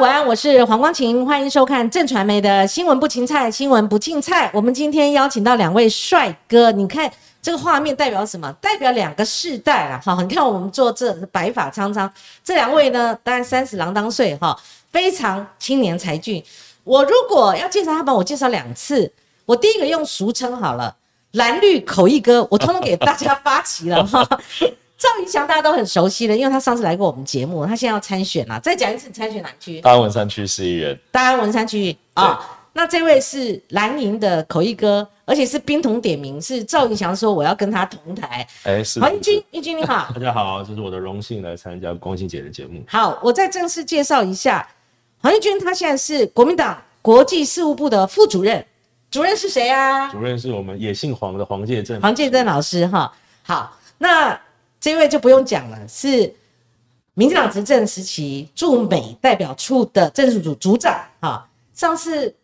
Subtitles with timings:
[0.00, 4.50] 晚安，我是黄光琴，欢迎收看正传媒的新闻不青菜，新闻不竞菜。
[4.52, 7.08] 我们今天邀请到两位帅哥，你看
[7.40, 8.52] 这个画面代表什么？
[8.60, 10.00] 代表两个世代啊！
[10.04, 12.12] 哈，你看我们做这白发苍苍，
[12.42, 14.58] 这两位呢，当然三十郎当岁哈，
[14.90, 16.42] 非常青年才俊。
[16.82, 19.12] 我如果要介绍他们，我介绍两次。
[19.46, 20.96] 我第一个用俗称好了，
[21.32, 24.28] 蓝绿口译哥，我通通给大家发齐了哈。
[25.04, 28.58] 赵云祥大家都很熟悉了，因为他上次来过我们节目，他现在要参选了。
[28.60, 29.78] 再讲一次，参选哪区？
[29.82, 30.98] 大安文山区市议员。
[31.12, 32.40] 大安文山区啊，
[32.72, 38.46] 那这位是蓝营的口译哥，而且是冰桶点名，是赵云祥说我要跟他同台。
[38.62, 38.98] 哎，是。
[38.98, 40.08] 黄义军，义军你好。
[40.16, 42.82] 大家好，这是我的荣幸来参加光熙姐的节目。
[42.88, 44.66] 好，我再正式介绍一下，
[45.20, 48.64] 黄义军他现在是国民党国际事务部的副主任，
[49.10, 50.10] 主任是谁啊？
[50.10, 52.00] 主任是我们也姓黄的黄介正。
[52.00, 53.12] 黄介正老师哈。
[53.42, 54.40] 好，那。
[54.84, 56.30] 这位就不用讲了，是
[57.14, 61.48] 民进党执政时期驻美代表处的政治组组长啊。
[61.72, 62.34] 上次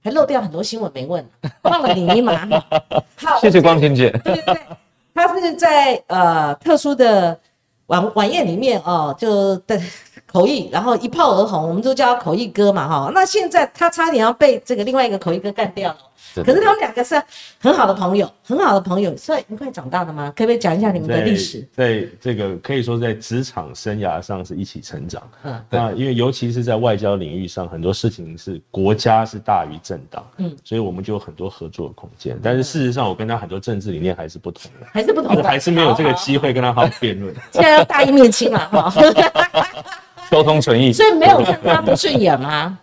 [0.00, 1.28] 还漏掉很多新闻没问，
[1.62, 2.48] 忘了你嘛。
[3.18, 4.12] 好，谢谢光天姐。
[4.22, 4.60] 对对对，
[5.12, 7.36] 他是在呃特殊的
[7.86, 9.76] 晚晚宴里面哦，就的
[10.36, 13.10] 口译，然后一炮而红，我们都叫他口译哥嘛哈。
[13.14, 15.96] 那现在他差点要被这个另外一个口译哥干掉了。
[16.44, 17.22] 可是他们两个是
[17.58, 20.30] 很好的朋友，很好的朋友，所以一块长大的吗？
[20.36, 21.66] 可不可以讲一下你们的历史？
[21.74, 25.22] 在这个可以说在职场生涯上是一起成长。
[25.44, 32.38] 嗯，那因为尤其是在外交领域上，很多事情是国家是大于政党，嗯，所以我们就有很多合作的空间。
[32.42, 37.34] 但是事实上，我跟他很多政治理念还是不同的，还是不同，还是没有这个机会跟他好好辩论。
[37.52, 38.92] 现在要大义灭亲了哈，
[40.36, 42.78] 沟通诚意，所以没有看他不顺眼吗？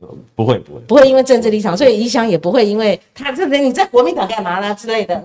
[0.34, 5.22] 不会不会不会因为政治立场，所以影响也不会因为他这你在国民党干嘛呢之类的。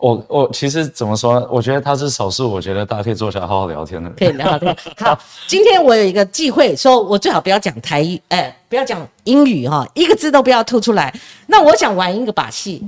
[0.00, 1.46] 我我其实怎么说？
[1.50, 4.10] 我觉得他是少数，我觉得大家可以坐下来好好聊天的。
[4.10, 4.76] 可以聊天。
[4.98, 11.14] 好，今天我有一个忌讳，说我最好不要讲台语，哎，不要讲英语哈，一个字都不要吐出来。
[11.46, 12.84] 那我想玩一个把戏，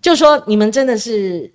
[0.00, 1.52] 就说你们真的是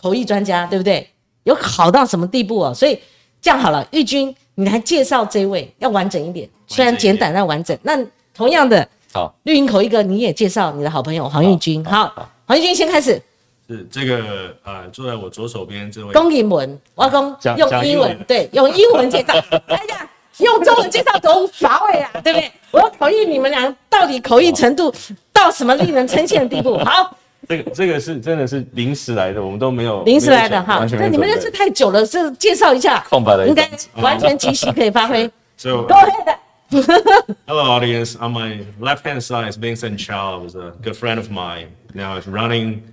[0.00, 1.08] 口译专家，对不对？
[1.44, 2.74] 有好到什么地步哦？
[2.74, 2.98] 所以
[3.40, 7.78] 这样好了，玉君，你来介绍这位，要完整一点，虽然简短但完整。
[7.82, 7.96] 那
[8.34, 11.84] 同样的，好，绿营口一个，你也介绍你的好朋友黄玉军。
[11.84, 12.12] 好，
[12.46, 13.20] 黄玉军先开始。
[13.68, 16.12] 是这个呃，坐在我左手边这位。
[16.12, 19.34] 龚英文，我公用英文，对，用英文介绍。
[19.68, 20.08] 哎呀，
[20.38, 22.50] 用中文介绍多乏味啊，对不对？
[22.70, 24.94] 我要考验你们俩到底口译程度
[25.32, 26.78] 到什么令人称羡的地步。
[26.78, 27.14] 好，
[27.47, 30.85] 这个这个是真的是临时来的，我们都没有临时来的哈。
[30.91, 35.29] 那你们认识太久了，是介绍一下，空白的，应该完全即席可以发挥。
[35.57, 36.37] So go ahead.
[37.47, 38.15] Hello, audience.
[38.15, 41.67] On my left-hand side is Vincent Chow, who's a good friend of mine.
[41.93, 42.83] Now he's running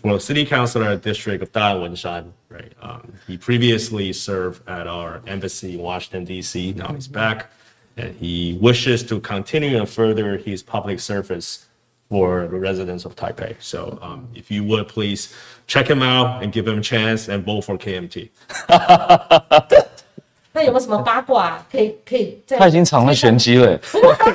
[0.00, 2.32] for city councilor district of Da Wenshan.
[2.48, 2.72] Right.
[2.80, 6.72] Um, he previously served at our embassy in Washington D.C.
[6.72, 7.50] Now he's back,
[7.98, 11.66] and he wishes to continue and further his public service
[12.12, 13.54] for the residents of Taipei.
[13.60, 15.34] So, um, if you would please
[15.66, 18.30] check him out and give him a chance and vote for KMT.
[20.50, 22.42] 那有没有什么八卦可以可以？
[22.58, 23.78] 他已经藏了玄机了。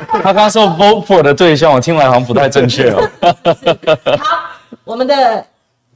[0.07, 3.01] 他刚刚说 vote for 的对象，我听来好像不太正确哦。
[4.19, 4.51] 好，
[4.85, 5.45] 我们的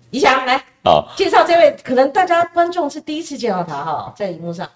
[0.09, 4.67] 怡翔来，好，介绍这位，可能大家观众是第一次见到他哈，在荧幕上。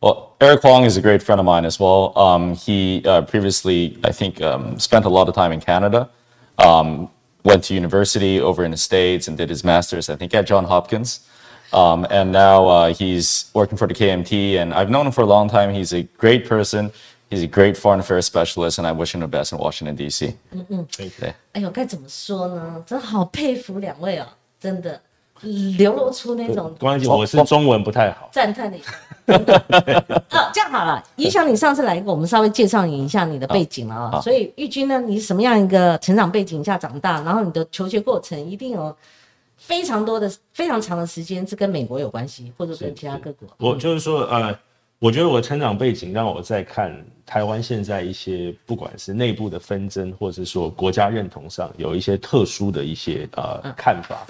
[0.00, 2.12] Well, Eric Huang is a great friend of mine as well.
[2.14, 6.08] Um, he uh, previously, I think, um, spent a lot of time in Canada.
[6.58, 7.10] Um,
[7.42, 10.64] went to university over in the States and did his master's, I think, at John
[10.64, 11.20] Hopkins.
[11.72, 15.26] Um, and now uh, he's working for the KMT, and I've known him for a
[15.26, 15.74] long time.
[15.74, 16.92] He's a great person.
[17.30, 20.36] He's a great foreign affairs specialist, and I wish him the best in Washington D.C.
[20.52, 20.86] 嗯嗯，
[21.18, 21.34] 对。
[21.52, 22.82] 哎呦，该怎么说呢？
[22.86, 24.26] 真好佩服两位哦，
[24.60, 25.00] 真的
[25.77, 26.73] 流露出那种。
[26.79, 28.29] 关系我是中文不太好。
[28.31, 28.81] 赞叹你。
[30.29, 34.21] 啊， 这样好了，影响你上次来过，我们稍微介绍你一下你的背景了啊。
[34.21, 37.21] 所以玉君呢，你是什么样一个成长背景下长大？
[37.23, 38.95] 然后你的求学过程一定有。
[39.61, 43.47] 非常多的、非常长的时间是跟美国有关系，或者跟其他各国。
[43.57, 44.57] 我就是说，呃，
[44.99, 54.25] 我觉得我成长背景让我在看台湾现在一些，不管是内部的纷争，或者是说国家认同上有一些特殊的一些呃看法。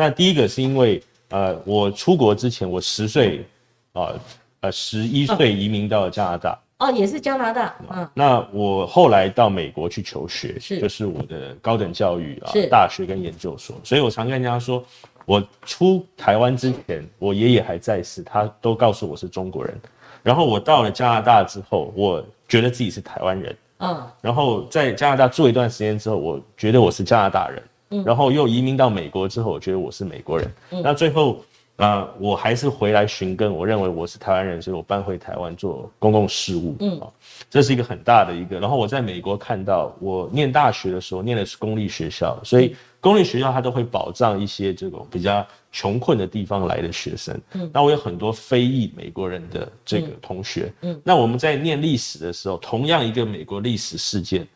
[0.00, 3.44] 那第一个是因为，呃，我出国之前，我十岁，
[3.92, 4.14] 啊，
[4.60, 6.58] 呃，十一岁移民到了加拿大。
[6.78, 14.82] 哦，也是加拿大，嗯，那我后来到美国去求学，是，就是我的高等教育啊，大学跟研究所，所以我常跟人家说，
[15.26, 19.78] 我出台湾之前，我爷爷还在世，他都告诉我是中国人，
[20.22, 31.42] 然后我到了加拿大之后，我觉得自己是台湾人，嗯，然后在加拿大住一段时间之后，我觉得我是加拿大人，嗯，然后又移民到美国之后，我觉得我是美国人，嗯，那最后。
[31.76, 36.76] 啊我还是回来寻根，我认为我是台湾人，所以我搬回台湾做公共事务。
[36.78, 37.00] 嗯，
[37.48, 38.60] 这是一个很大的一个。
[38.60, 47.40] 然后我在美国看到，我念大学的时候念的是公立学校，所以公立学校它都会保障一些这种比较穷困的地方来的学生。
[47.54, 50.70] 嗯，那我有很多非裔美国人的这个同学。
[50.82, 54.46] 嗯，那我们在念历史的时候，同样一个美国历史事件，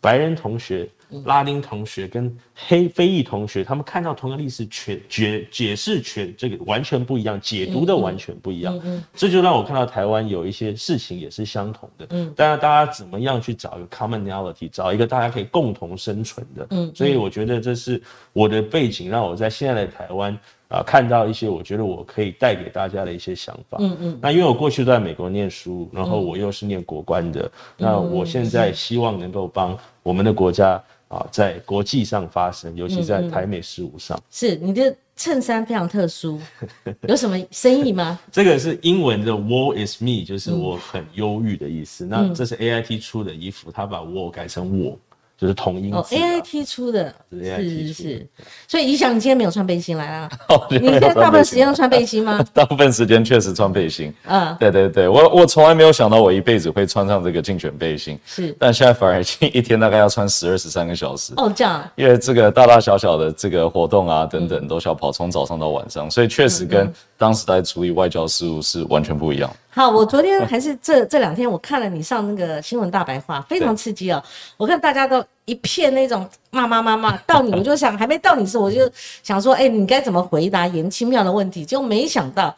[0.00, 0.88] 白人同学。
[1.24, 8.78] 拉丁同学跟黑非裔同学，他们看到同样历史，全解解释全这个完全不一样，解读的完全不一样。
[8.84, 12.06] 嗯，这就让我看到台湾有一些事情也是相同的。
[12.10, 16.66] 嗯，但是大家怎么样去找一个 commonality，找一个大家可以共同生存的。
[16.70, 18.02] 嗯，所以我觉得这是
[18.32, 20.38] 我的背景，让我在现在的台湾。
[20.74, 23.78] 啊，看到一些我觉得我可以带给大家的一些想法。
[23.80, 24.18] 嗯嗯。
[24.20, 34.20] 那因为我过去都在美国念书，然后我又是念国关的，那我现在希望能够帮我们的国家啊，在国际上发声，尤其在台美事务上。
[34.30, 36.40] 是你的衬衫非常特殊，
[37.06, 38.18] 有什么深意吗？
[38.32, 42.04] 这个是英文的 “War is me”，就是我很忧郁的意思。
[42.04, 44.98] 那这是 A I T 出的衣服，他把 “War” 改成我。
[45.44, 48.26] 就是同音哦，A I T 出的，是是是，
[48.66, 50.30] 所以你想，你今天没有穿背心来啊？
[50.70, 52.42] 你现在大部分时间都穿背心吗？
[52.54, 54.10] 大部分时间确实穿背心。
[54.24, 59.20] 嗯，对对对，我我从来没有想到我一辈子会穿上这个竞选背心，是，但现在反而
[59.52, 61.34] 一天大概要穿十二十三个小时。
[61.36, 61.86] 哦，这样。
[61.94, 69.54] 因为这个大大小小的这个活动啊等等，都需要跑，从早上到晚上，所以确实跟当时在处理外交事务是完全不一样。
[69.74, 74.22] 好，我昨天还是这这两天，我看了你上那个新闻大白话，非常刺激哦。
[74.56, 78.88] 我看大家都一片那种骂骂骂骂，到你我就想还没到你时，我就
[79.24, 81.64] 想说，哎，你该怎么回答严清妙的问题？
[81.64, 82.56] 就没想到，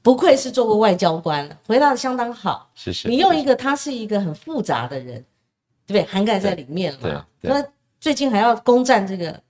[0.00, 2.70] 不愧是做过外交官，回答的相当好。
[2.76, 3.08] 谢谢。
[3.08, 5.24] 你用一个他是一个很复杂的人，
[5.88, 6.04] 对不对？
[6.04, 7.26] 涵盖在里面了。
[7.42, 7.50] 对。
[7.50, 7.64] 那
[7.98, 9.40] 最近还要攻占这个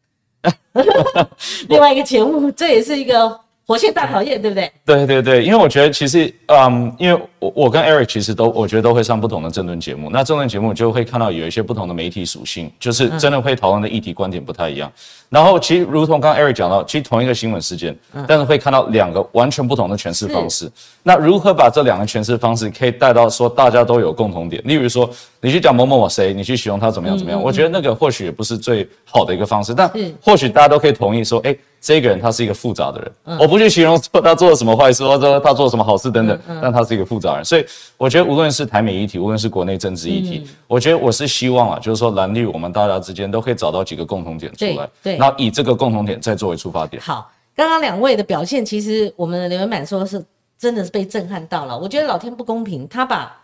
[1.69, 3.39] 另外一个节目，这也是一个。
[3.69, 4.73] 火线大考验，对不对？
[4.87, 10.09] 对对对，因为我觉得其实，嗯，因为我我跟 Eric 其实都，我觉得都会上不同的政论节目。
[10.11, 14.91] 那政论节目就会看到有一些不同的媒体属性，就是真的会讨论的议题观点不太一样。
[15.29, 17.95] 然后其实如同刚刚 Eric 讲到，其实同一个新闻事件，
[18.27, 20.73] 但是会看到两个完全不同的诠释方式。
[21.03, 24.63] 那如何把这两个诠释方式可以带到说大家都有共同点？
[24.65, 25.11] 例如说，
[25.43, 29.75] 你去讲某某某谁，你去形容他怎么样怎么样，我觉得那个或许也不是最好的一个方式。
[29.75, 29.93] 但
[30.23, 31.55] 或许大家都可以同意说，哎。
[31.81, 37.45] 这个人他是一个复杂的人，我不去形容说他做了什么坏事，或者他做了什么好事等等，但他是一个复杂人。
[37.45, 37.65] 所以
[37.97, 47.01] 我觉得无论是台美议题，无论是国内政治议题，我觉得我是希望啊，就是说蓝绿我们大家之间都可以找到几个共同点出来，对，然后以这个共同点再作为出发点。
[47.01, 50.25] 好，刚刚两位的表现，其实我们的刘文满说是
[50.59, 51.79] 真的是被震撼到了。
[51.79, 53.35] 我觉得老天不公平，他把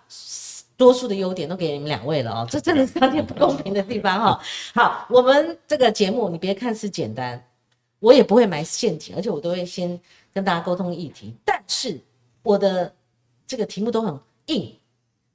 [0.76, 4.40] 多数的优点都给你们两位了哦，这真的是老天不公平的地方哈。
[4.74, 7.40] 好，我们这个节目你别看是简单。
[8.04, 9.98] 我也不会埋陷阱，而且我都会先
[10.34, 11.34] 跟大家沟通议题。
[11.44, 11.98] 但是
[12.42, 12.94] 我的
[13.46, 14.76] 这个题目都很硬，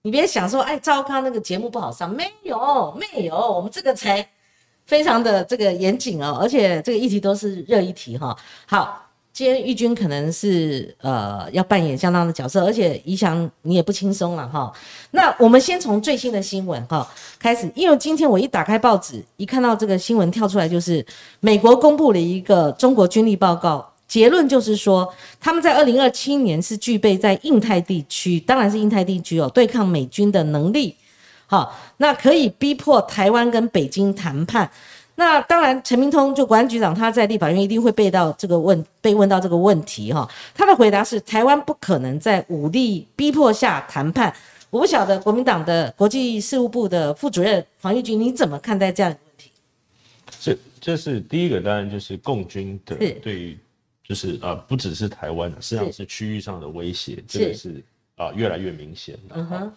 [0.03, 4.29] 你别想说，哎，糟糕那个节目不好上，没有，没有，我们这个才
[4.85, 8.37] 非常的这个严谨哦，而且这个议题都是热议题哈。
[8.67, 9.08] 好。
[9.39, 14.69] 今天玉君可能是呃要扮演相当的角色，而且怡翔你也不轻松了哈。
[15.11, 17.09] 那我们先从最新的新闻哈
[17.39, 21.05] 开始，因为今天我一打开报纸，一看到这个新闻跳出来，就是
[21.39, 25.09] 美国公布了一个中国军力报告，结论就是说
[25.39, 30.93] 他们在二零二七年是具备在印太地区，当然是印太地区哦，对抗美军的能力。
[31.47, 34.69] 好，那可以逼迫台湾跟北京谈判。
[35.19, 40.25] 那当然，陈明通就国安局长，他在立法院一定会被到这个问，被问到这个问题哈。
[40.55, 44.33] 他的回答是：台湾不可能在武力逼迫下谈判。
[44.69, 49.51] 我不晓得国民党的国际事务部的副主任黄玉军，你怎么看待这样的问题？
[50.39, 53.57] 这这是第一个，当然就是共军的对于，
[54.01, 57.83] 就是呃，不只是台湾，实际上是区域上的威胁，这个是
[58.15, 59.35] 啊越来越明显的。
[59.35, 59.73] 嗯哼，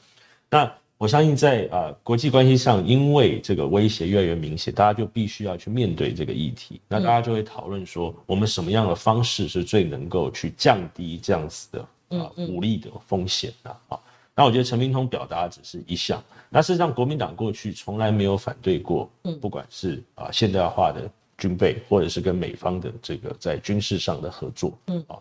[0.49, 0.73] 那。
[1.03, 6.81] 我相信在啊国际关系上，因为这个威胁越来越明显，大家就必须要去面对这个议题。
[6.87, 13.99] 那大家就会讨论说，我们什么样的方式是最能够去降低这样子的啊武力的风险呢啊？
[14.33, 16.23] 那我觉得陈明通表达只是一项。
[16.49, 25.19] 那事实上，国民党过去从来没有反对过，不管是啊现代化的军备，或者是跟美方的这个在军事上的合作，嗯啊。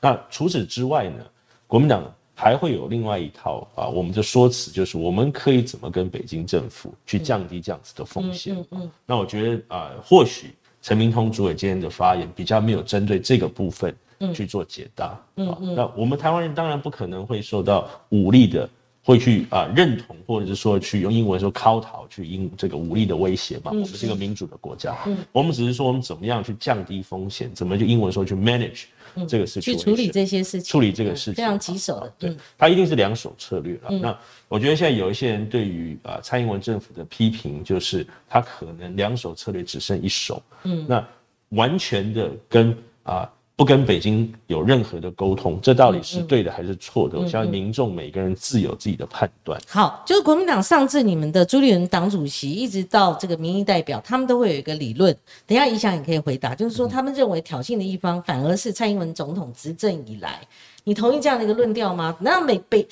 [0.00, 1.24] 那除此之外呢，
[1.66, 2.08] 国民党。
[2.34, 8.56] 还会有另外一套啊，我们的说辞就是我们可以怎么跟北京政府去降低这样子的风险。
[8.56, 8.90] 嗯嗯。
[9.06, 10.50] 那我觉得啊，或许
[10.82, 13.94] 陈明通主委今天的发言比较没有针对这个部分
[14.34, 15.18] 去做解答。
[15.36, 15.74] 嗯嗯。
[15.74, 18.68] 那我们台湾人当然不可能会受到武力的
[19.02, 23.70] 会去啊、认同，或者是说去用英文说敲讨，去英这个武力的威胁嘛。
[23.70, 28.84] 嗯我们是一个民主的国家，嗯我们只是说我们怎么样去降低风险，怎么就英文说去 manage
[29.28, 32.12] 这个事情，嗯去处理这些事情，处理这个事情，非常棘手的。
[32.18, 33.90] 对嗯，它一定是两手策略了。
[33.98, 34.18] 那
[34.48, 40.42] 我觉得现在有一些人对于啊、蔡英文政府的批评，就是他可能两手策略只剩一手。
[40.64, 41.06] 嗯，那
[41.50, 47.16] 完全的跟啊、不跟北京有任何的沟通，这到底是对的还是错的？
[47.16, 49.60] 我相信民众每个人自有自己的判断。
[49.68, 55.16] 好，就是国民党上至你们的朱立伦党主席，一直到这个民意代表，他们都会有一个理论。
[55.46, 60.40] 等一下，怡翔也可以回答，就是说他们认为挑衅的一方反而是蔡英文总统执政以来，
[60.82, 62.16] 你同意这样的一个论调吗？
[62.20, 62.84] 那美北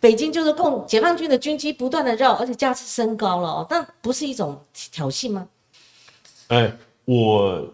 [0.00, 4.60] 北京就是共解放军的军机不断的绕，而且架次升高了哦，但不是一种
[4.92, 5.48] 挑衅吗？
[6.48, 6.70] 哎，
[7.06, 7.66] 我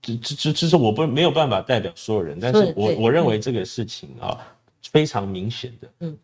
[0.00, 4.38] 这这这这是我不没有办法代表所有人，但是我我认为这个事情啊，
[4.90, 6.10] 非常明显的，嗯。
[6.10, 6.18] 嗯，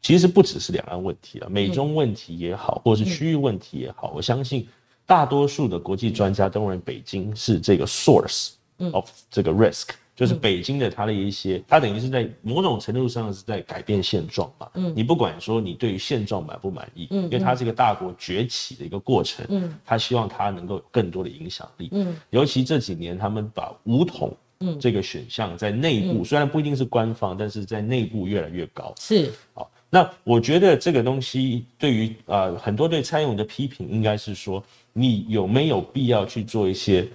[0.00, 4.66] 其实不只是两岸问题啊，美中问题也好，或者是区域问题也好，我相信
[5.04, 8.52] 大多数的国际专家都认为北京是这个 source
[8.92, 9.88] of 这个 risk。
[10.18, 14.68] 就是北京的它的一些，它等于是在某种程度上是在改变现状嘛。
[14.74, 28.92] 嗯，你不管说你对于现状满不满意，嗯，因为它是一个大国崛起的一个过程，嗯，他希望它能够有更多的影响力，嗯，尤其这几年他们把武统，嗯，这个选项在内部、虽然不一定是官方，但是在内部越来越高。
[28.98, 34.60] 是，好，那我觉得这个东西对于啊、呃很多对蔡英文的批评，应该是说
[34.92, 37.08] 你有没有必要去做一些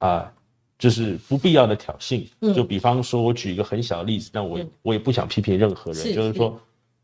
[0.00, 0.30] 啊、
[0.84, 2.24] 就是不必要的挑衅。
[2.54, 6.54] 就比方说，我举一个很小的例子，但我、我也不想批评任何人，是就是说。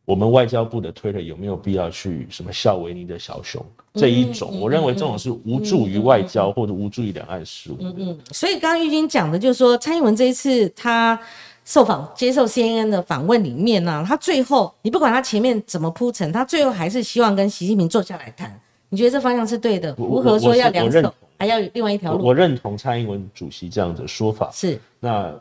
[0.07, 4.59] 我们外交部的推特有没有必要去什么笑维尼的小熊这一种？
[4.61, 8.17] 我认为这种是无助于外交或者无助于两岸事务的。
[8.33, 11.17] 所以刚刚玉晶讲的，就是说蔡英文这一次他
[11.65, 18.61] 受访接受 CNN 的访问里面呢、他最后你不管他前面怎么铺陈，他最后还是希望跟习近平坐下来谈。
[18.89, 19.95] 你觉得这方向是对的？
[19.97, 22.19] 我如何说要两手还要有另外一条路？
[22.19, 24.51] 我我认同蔡英文主席这样的说法。
[24.53, 25.35] 是那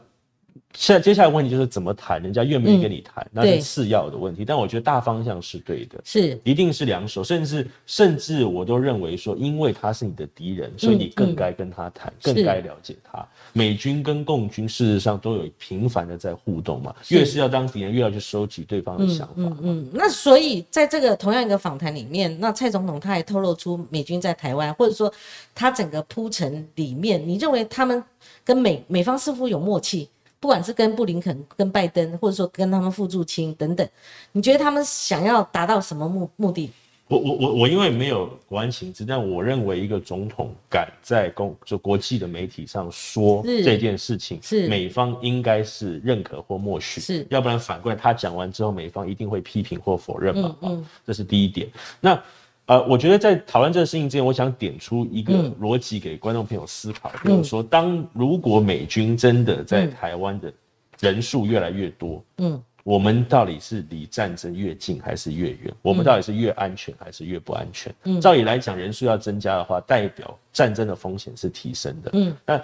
[0.76, 4.46] 现在接下来问题就是怎么谈，人家愿不愿意跟你谈，那是次要的问题。
[4.46, 6.00] 但我觉得大方向是对的。
[6.06, 13.28] 是，一定是两手，甚至甚至我都认为说，因为他是你的敌人，所以你更该跟他谈，更该了解他。
[13.52, 19.58] 美军跟共军事实上都有频繁的在互动嘛，是越是要当敌人，越要去收集对方的想法。
[19.62, 25.12] 嗯，那所以在这个同样一个访谈里面，那蔡总统他还透露出美军在台湾，或者说
[25.56, 28.02] 他整个铺陈里面，你认为他们
[28.46, 30.08] 跟美美方似乎有默契？
[30.40, 33.88] 不管是跟布林肯、跟拜登，或者说跟他们副驻青等等，
[34.32, 36.70] 你觉得他们想要达到什么目目的？
[37.10, 51.68] 我我我我因为没有国安情资，但我认为一个总统敢在公就国际的媒体上说这件事情，是美方应该是认可或默许，是要不然反过来他讲完之后，美方一定会批评或否认嘛，嗯哦这是第一点。
[52.00, 52.22] 那
[52.70, 60.54] 呃，我觉得在讨论这个事情之前，我想点出一个嗯逻辑给观众朋友思考，就是说，当如果美军真的在嗯台湾的
[61.00, 65.74] 人数越来越多，嗯，我们到底是离战争越近还是越远？
[65.82, 67.92] 我们到底是越安全还是越不安全？
[68.04, 72.12] 嗯照理来讲，人数要增加的话，代表战争的风险是提升的。
[72.14, 72.62] 嗯，那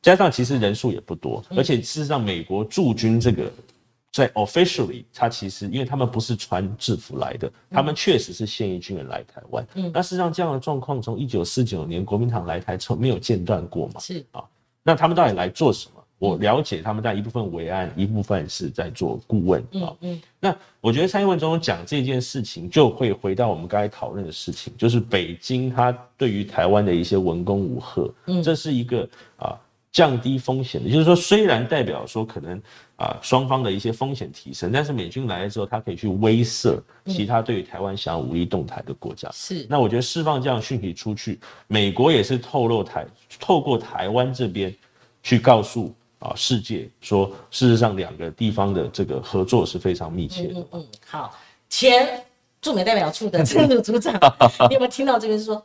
[0.00, 3.50] 加上其实人数也不多，而且事实上，美国驻军这个
[4.12, 9.66] 在 officially，他其实因为他们不是穿制服来的，他们确实是现役军人来台湾。
[9.74, 13.98] 嗯，那事实上这样的状况从一九四九年国民党来台从没有间断过嘛？
[14.00, 14.44] 是啊
[14.82, 16.04] 那他们到底来做什么？
[16.18, 19.92] 我了解他们在一部分为案，一部分是在做顾问啊。
[20.02, 29.58] 嗯那我觉得蔡英文总统讲这件事情，就会回到我们刚才讨论的事情，就是北京他对于台湾的一些文攻武吓，嗯这是一个啊
[29.92, 32.60] 降低风险的，也就是说，虽然代表说可能
[32.96, 39.28] 啊双方的一些风险提升，但是美军来了之后，他可以去威慑其他对于台湾想要武力动台的国家。
[39.32, 43.06] 是，那我觉得释放这样讯息出去，美国也是透露台
[43.38, 44.74] 透过台湾这边
[45.22, 50.66] 去告诉啊世界说，事实上两个地方的这个合作是非常密切的。
[50.72, 51.36] 嗯，好，
[51.68, 52.24] 前
[52.62, 54.14] 驻美代表处的 郑鲁组长，
[54.70, 55.62] 你有没有听到这边说，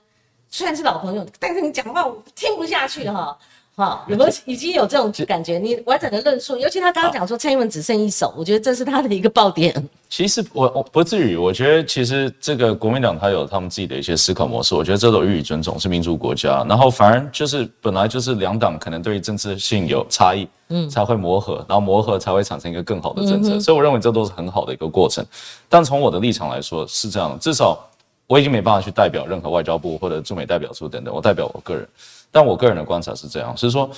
[0.49, 3.37] 虽然是老朋友，但是你讲话我听不下去哈。
[3.79, 5.59] 好，有没有已经有这种感觉？
[5.59, 9.71] 你完整的论述，尤其他刚刚讲说蔡英文只剩一手，我觉得这是他的一个爆点。
[10.09, 16.65] 其实我我不至于，我觉得其实这个国民党他有他们自己的一些思考模式，我觉得这都予以尊重，是民主国家。
[16.67, 23.59] 然后反而就是本来就是两党可能对于政治性有差异，嗯，才会磨合，然后磨合才会产生一个更好的政策。
[23.59, 25.23] 所以我认为这都是很好的一个过程。
[25.69, 27.77] 但从我的立场来说是这样，至少
[28.25, 31.87] 我已经没办法去代表任何外交部或者驻美代表处等等，我代表我个人。
[32.31, 33.89] 但我个人的观察是这样，是说。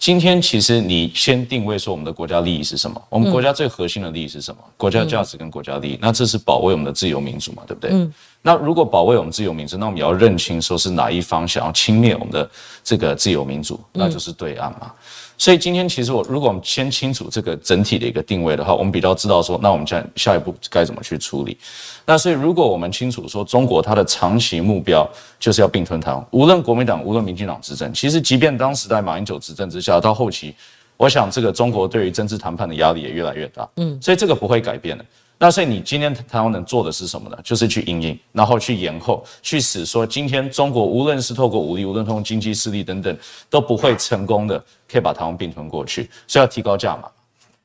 [0.00, 3.02] 今天其实你先定位说我们的国家利益是什么？
[3.08, 4.60] 我们国家最核心的利益是什么？
[4.76, 8.08] 国家价值跟国家利益，那这是保卫我们的自由民主嘛，对不对？
[8.40, 12.48] 那如果保卫我们自由民主，那我们也要认清说是哪一方想要轻蔑我们的
[12.84, 14.92] 这个自由民主，那就是对岸嘛。
[15.38, 21.56] 所以今天其实我，如果我们先清楚这个整体的一个定位的话，我们比较知道说，那我们下下一步该怎么去处理。
[22.04, 30.52] 那所以如果我们清楚说，中国它的长期目标就是要并吞台湾，无论国民党无论民进党执政，其实即便当时在马英九执政之下，到后期，
[30.96, 33.68] 我想这个中国对于政治谈判的压力也越来越大。
[33.76, 35.04] 嗯，所以这个不会改变的。
[35.40, 37.38] 那所以你今天台湾能做的是什么呢？
[37.44, 43.16] 就是去应应，然后去延后，去使说今天中国无论是透过武力，无论通过经济势力等等，
[43.48, 47.08] 都不会成功的可以把台湾并吞过去，所以要提高价码。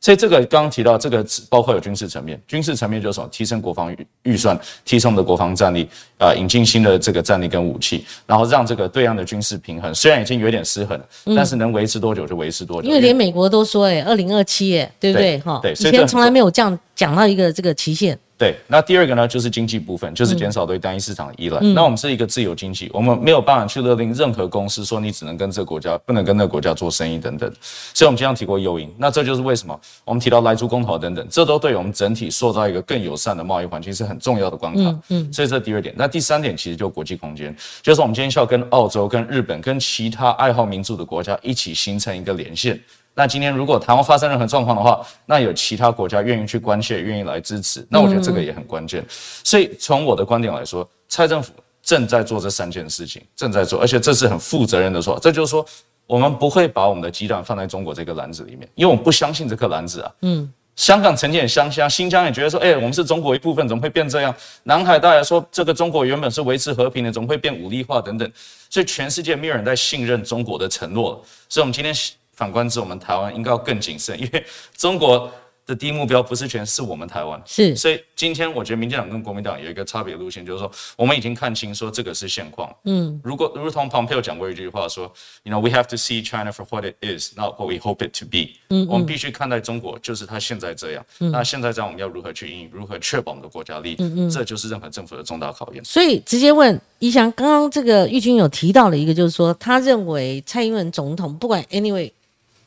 [0.02, 3.30] 所以这个刚刚提到，这个包括有军事层面，军事层面就是什么？
[3.32, 5.88] 提升国防预预算，提升我们的国防战力，
[6.18, 12.88] 啊，引进新的这个战力跟武器，然后让这个对岸的军事平衡，虽然已经有点失衡，但是能维持多久就维持多久。
[12.90, 15.40] 因为连美国都说，哎，二零二七，哎，对不对？
[15.40, 18.20] 哈，对，以前从来没有这样讲到一个这个期限。
[18.36, 21.60] 对，那第二个呢，就是经济部分，就是减少对单一市场的依赖。
[21.74, 27.50] 那我们是一个自由经济，我们没有办法去勒令任何公司说你只能跟这个国家，不能跟那个国家做生意等等。
[27.94, 28.92] 所以，我们经常提过诱因。
[28.98, 35.00] 那这就是为什么我们提到来租公投等等，这都对我们整体塑造一个更友善的贸易环境是很重要的关卡。
[35.10, 35.94] 嗯，所以这第二点。
[35.98, 42.78] 那第三点其实就国际空间，就是我们今天需要跟澳洲、跟日本、跟其他爱好民主的国家一起形成一个连线。
[43.16, 49.06] 那今天如果台湾发生任何状况的话，那有其他国家愿意去关切，愿意来支持，那我觉得这个也很关键。
[49.10, 51.54] 所以从我的观点来说，蔡政府
[51.84, 55.64] 正在做这三件事情，正在做，而且这是很负责任的说，这就是说
[56.08, 60.12] 我们不会把我们的鸡蛋放在中国这个篮子里面，因为我们不相信这颗篮子啊。
[60.22, 64.34] 嗯，香港曾经也相信，新疆也觉得说，哎，我们是中国一部分，怎么会变这样？
[64.64, 68.28] 南海大家说，这个中国原本是维持和平的，怎么会变武力化等等？
[68.72, 71.94] 所以全世界没有人在信任中国的承诺，所以我们今天。
[72.34, 75.32] 反观之，我们台湾应该要更谨慎，因为中国
[75.66, 77.74] 的第一目标不是全是我们台湾，是。
[77.74, 82.70] 所以今天我觉得民进党跟国民党有一个差别路线，就是说我们已经看清说这个是现况。
[82.84, 85.10] 嗯，如果如同 Pompeo 讲过一句话说
[85.44, 88.12] ，You know we have to see China for what it is, not what we hope it
[88.20, 88.60] to be。
[88.72, 91.06] 嗯，我们必须看待中国就是它现在这样。
[91.20, 93.96] 嗯，那现在这样我们要如何去应如何确保我们的国家利益？
[94.00, 95.82] 嗯嗯，这就是任何政府的重大考验。
[95.86, 102.12] 所以直接问怡翔，刚刚这个玉军有提到了一个，就是说他认为蔡英文总统不管 anyway。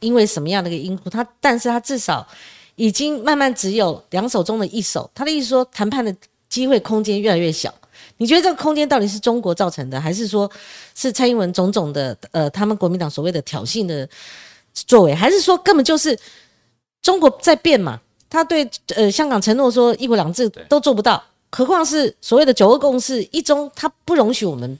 [0.00, 2.26] 因为什么样的一个因素，他但是他至少
[2.74, 5.10] 已经慢慢只有两手中的一手。
[5.14, 6.14] 他的意思说，谈判的
[6.48, 7.72] 机会空间越来越小。
[8.18, 10.50] 你觉得这个空间到底是中国造成的，还是说
[10.94, 14.08] 是蔡英文种种的呃，他们国民党所谓的挑衅的
[14.72, 16.18] 作为，还是说根本就是
[17.02, 18.00] 中国在变嘛？
[18.28, 24.78] 他对呃香港承诺说一国两制都做不到，何况是所谓的九二共识一中，他不容许我们。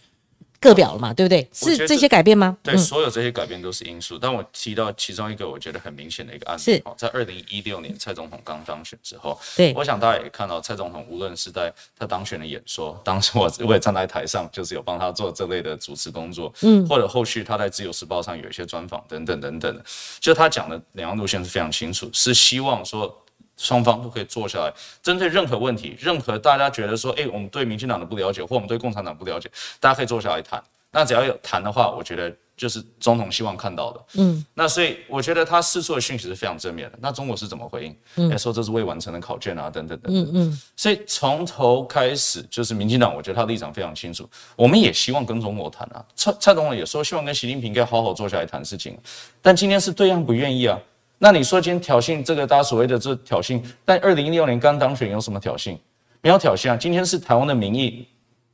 [0.61, 1.49] 个表了嘛，对不对？
[1.53, 2.57] 是这些改变吗？
[2.62, 4.19] 对，所有这些改变都是因素。
[4.19, 19.83] 但我提到其中一个，我觉得很明显的一个案例，在二零一六年蔡总统刚当选之后，对，我想大家也看到蔡总统无论是在他当选的演说，当时我我也站在台上，就是有帮他做这类的主持工作，嗯，或者后续他在自由时报上有一些专访等等等等，
[20.21, 23.23] 就他讲的两样路线是非常清楚，是希望说。
[23.57, 30.62] 双方都可以坐下来，针对任何问题，任何大家觉得说，哎，我们对民进党的不了解，或我们对共产党不了解，大家可以坐下来谈。
[30.92, 34.01] 那只要有谈的话，我觉得就是总统希望看到的。
[34.14, 36.99] 嗯，那所以我觉得他释出的讯息是非常正面的。
[37.03, 37.97] 那中国是怎么回应？
[38.14, 40.25] 嗯，说这是未完成的考卷啊，等等等等。
[40.25, 40.62] 嗯嗯。
[40.75, 44.27] 所以从头开始就是民进党，我觉得他立场非常清楚。
[44.55, 46.03] 我们也希望跟中国谈啊。
[46.14, 48.99] 蔡蔡总统也说希望跟习近平该好好坐下来谈事情，
[49.42, 50.79] 但今天是对岸不愿意啊。
[51.18, 55.76] 那你说今天挑衅这个大家所谓的这挑衅，但二零一六年刚当选有什么挑衅？
[56.22, 56.76] 没有挑衅啊！
[56.76, 58.07] 今天是台湾的民意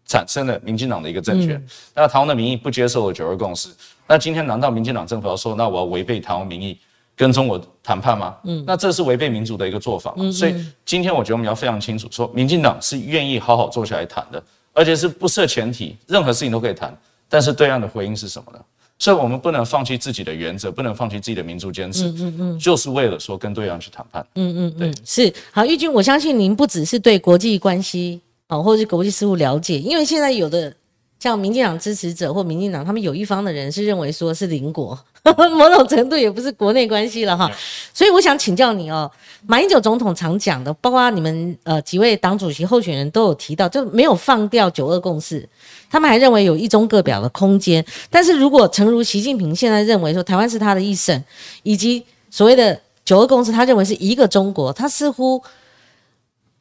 [0.04, 3.70] 产生了民进党的一个政权，那台湾的民意不接受了九二共识，
[4.06, 6.78] 那今天难道民进党政府要说，那我要违背台湾民意
[7.16, 8.36] 跟中国谈判吗？
[8.44, 10.14] 嗯，那这是违背民主的一个做法。
[10.30, 14.42] 所以今天我觉得我们要非常清楚，说民进党是愿意好好坐下来谈的，
[14.74, 16.94] 而且是不设前提，任何事情都可以谈。
[17.28, 18.58] 但是对岸的回应是什么呢？
[19.02, 25.34] 所以我们不能放弃自己的原则，不能放弃自己的民族坚持，嗯嗯嗯，就是为了说跟对方去谈判，嗯嗯，对，是。
[25.50, 30.72] 好，玉军，我相信您不只是对国际关系啊，或者是国际事务了解，因为现在有的
[31.18, 34.96] 像民进党支持者或民进党，他们有一方的人是认为说是邻国。
[35.56, 37.48] 某种程度也不是国内关系了哈，
[37.94, 39.08] 所以我想请教你哦，
[39.46, 45.48] 马英九总统常讲的，包括你们呃几位党主席候选人都有提到，就没有放掉九二共识，
[45.88, 47.84] 他们还认为有一中各表的空间。
[48.10, 51.22] 但是如果诚如习近平现在认为说台湾是他的一省，
[51.62, 55.40] 以及所谓的九二共识，他认为是一个中国，他似乎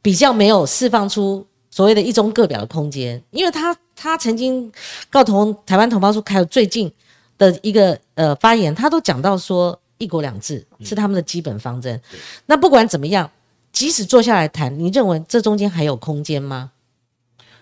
[0.03, 4.71] 比较没有释放出所谓的一中各表的空间，因为他他曾经
[5.09, 6.93] 告同台湾同胞说，还有最近。
[7.37, 8.27] 的一个呃。
[8.29, 11.99] 呃发言，他都讲到说一国两制是他们的基本方针。
[12.45, 13.29] 那不管怎么样，
[13.71, 16.71] 即使坐下来谈，你认为这中间还有空间吗？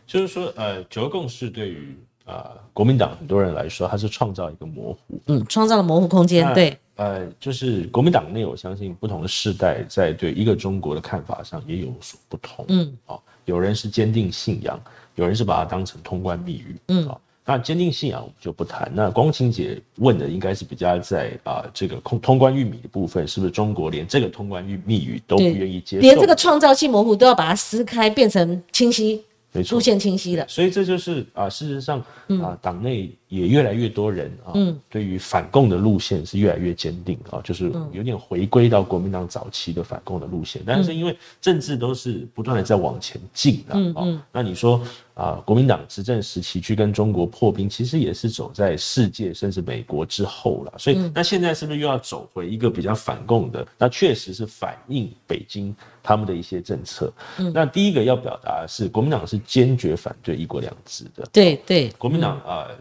[0.06, 5.20] 就是说，呃，九个共识对于啊、国民党很多人来说，它是创造一个模糊。
[5.28, 12.66] 嗯，创造了模糊空间，那对，呃，就是国民党内，我相信不同的世代在对一个中国的看法上也有所不同。
[12.68, 14.80] 嗯，哦，有人是坚定信仰，
[15.16, 16.76] 有人是把它当成通关密语。
[16.90, 18.92] 嗯哦，那坚定信仰我们就不谈。
[18.94, 26.02] 那光晴姐问的应该是比较在啊、这个通通关玉米的部分，是不是中国连这个通关玉密语都不对愿意接受？
[26.02, 30.46] 连这个创造性模糊都要把它撕开，变成清晰，没错出现清晰了。
[30.48, 34.54] 所以这就是啊、事实上嗯啊、党内也越来越多人啊，
[34.88, 40.62] 对于反共的路线是越来越坚定啊，就是嗯有点回归到国民党早期的反共的路线。
[40.64, 44.80] 但是因为政治都是不断的在往前进的嗯啊，那你说
[45.20, 50.74] 啊、国民党执政时期去跟中国破冰，其实也是走在世界甚至美国之后了。
[50.78, 53.68] 所以嗯那现在是不是又要走回一个比较反共的？
[53.78, 57.12] 那确实是反映北京他们的一些政策。
[57.38, 61.28] 嗯那第一个要表达的是，国民党是坚决反对一国两制的。
[61.34, 62.76] 对对，国民党啊、呃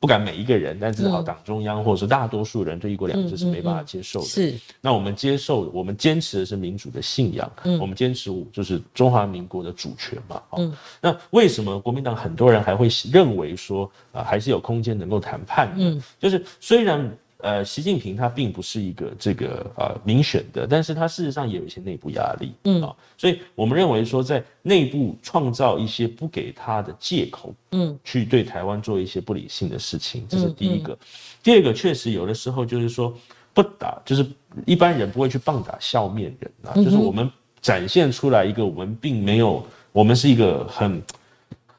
[0.00, 4.26] 不敢每一个人，但至少党中央或者说大多数人对一国两制是没办法接受的。
[4.26, 10.42] 是那我们接受，我们坚持的是民主的信仰，我们坚持就是中华民国的主权嘛。
[10.50, 15.76] 哦那为什么国民党很多人还会认为说啊、还是有空间能够谈判呢？
[15.78, 17.10] 嗯，就是虽然。
[17.40, 30.98] 呃，习近平他并不是一个这个呃民选的，但是他事实上也有一些内部压力，嗯啊、所以我们认为说在内部创造一些不给他的借口，嗯，去对台湾做一些不理性的事情，这是第一个。
[31.42, 33.16] 第二个，确实有的时候就是说
[33.54, 34.26] 不打，就是
[34.66, 41.00] 一般人不会去棒打笑面人啊，就是我们展现出来一个我们并没有，我们是一个很。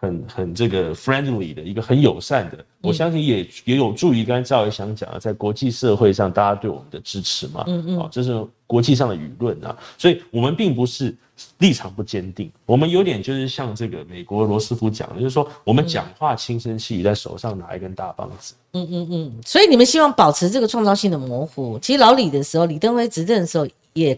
[0.01, 11.13] 很很这个 friendly 的一个很友善的，我相信也也有助于刚才赵伟想讲的，在国际社会上大家对我们的支持嘛，嗯嗯，哦，这是国际上的舆论啊，所以我们并不是
[11.57, 19.33] 立场不坚定，我们有点就是像这个美国罗斯福讲的，就是说我们讲话轻声细语，在手上拿一根大棒子，嗯嗯嗯。
[19.45, 21.77] 所以你们希望保持这个创造性的模糊。
[21.79, 24.17] 其实老李的时候，李登辉执政的时候也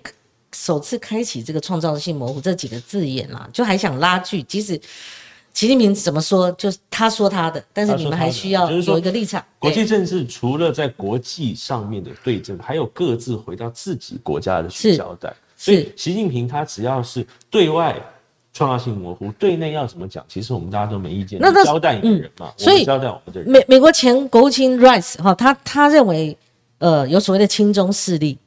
[0.52, 4.80] 首次开启这个创造性模糊这几个字眼啦，就还想拉锯，即使
[5.54, 9.44] 习近平怎么说，就是他说他的，但是你们还需要有一个立场。
[9.60, 15.34] 国际政治除了在国际上面的对阵，还有各自回到自己国家的去交代。
[15.58, 17.96] 所以习近平他只要是对外
[18.54, 21.40] 创造性模糊，对内要怎么讲，其实我们大家都没意见。
[21.40, 23.52] 那那交代你的人嘛，所以我交代我们的人。
[23.52, 26.36] 美美国前国务卿 Rice 哈，他他认为
[26.80, 28.38] 呃有所谓的亲中势力，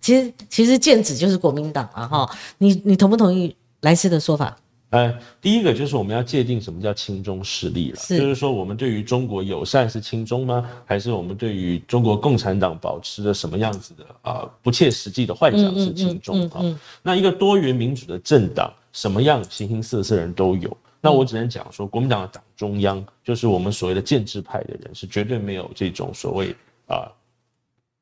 [0.00, 2.30] 其实其实剑指就是国民党啊哈。
[2.58, 4.56] 你你同不同意莱斯的说法？
[4.90, 10.68] 呃，第一个就是我们要界定什么叫亲中势力了，是就是说我们对于中国友善是亲中吗？
[10.84, 16.60] 还是我们对于中国共产党保持着什么样子的啊、不切实际的幻想是亲中啊、
[17.02, 20.76] 那一个多元民主的政党，什么样形形色色人都有。
[21.00, 26.54] 那我只能讲说，国民党的党中央就是我们所谓的建制派的人，是绝对没有这种所谓
[26.88, 27.08] 啊、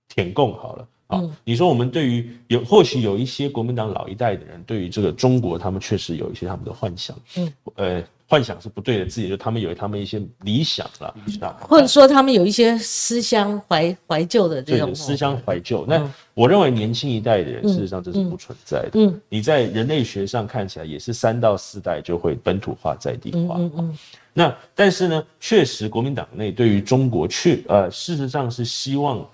[0.08, 0.88] 舔共好了。
[1.08, 15.86] 啊，你说我们对于有或许有一些国民党老一代的人，对于这个中国，他们确实有一些他们的幻想，嗯，呃，幻想是不对的，自己就他们有他们一些理想了，啊，或者说他们有一些思乡怀怀旧的这种对思乡怀旧。
[15.86, 18.90] 那我认为年轻一代的人，事实上这是不存在的。
[18.94, 23.54] 嗯，你在人类学上看起来也是三到四代就会本土化、在地化。
[23.58, 23.98] 嗯嗯。
[24.34, 29.26] 那但是呢，确实国民党内对于中国确呃，事实上是希望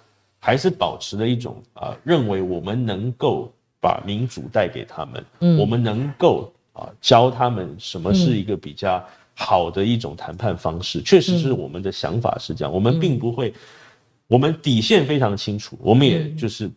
[0.44, 9.02] 还是保持了一种啊、呃认为我们能够把民主带给他们，嗯我们能够啊、教他们什么是一个比较
[9.34, 11.00] 好的一种谈判方式。
[11.00, 13.54] 确实是我们的想法是这样，我们并不会，
[14.26, 16.70] 我们底线非常清楚，我们也就是。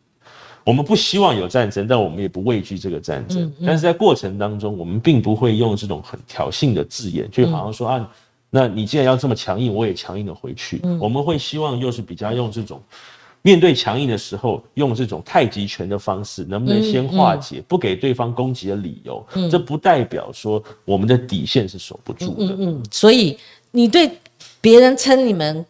[0.63, 3.49] 我们不希望有战争，但我们也不畏惧这个战争。
[3.65, 8.12] 但是在过程当中，我们并不会用这种很挑衅的字眼，就好像说啊，
[8.49, 10.82] 那你既然要这么强硬，我也强硬的回去。
[10.99, 12.82] 我们会希望又是比较用这种
[13.47, 19.25] 面对强硬的时候，用这种太极拳的方式，能不能先化解，不给对方攻击的理由？
[19.49, 22.53] 这不代表说我们的底线是守不住的。
[22.60, 23.39] 嗯，所以
[23.71, 24.12] 你对
[24.60, 25.65] 别人称你们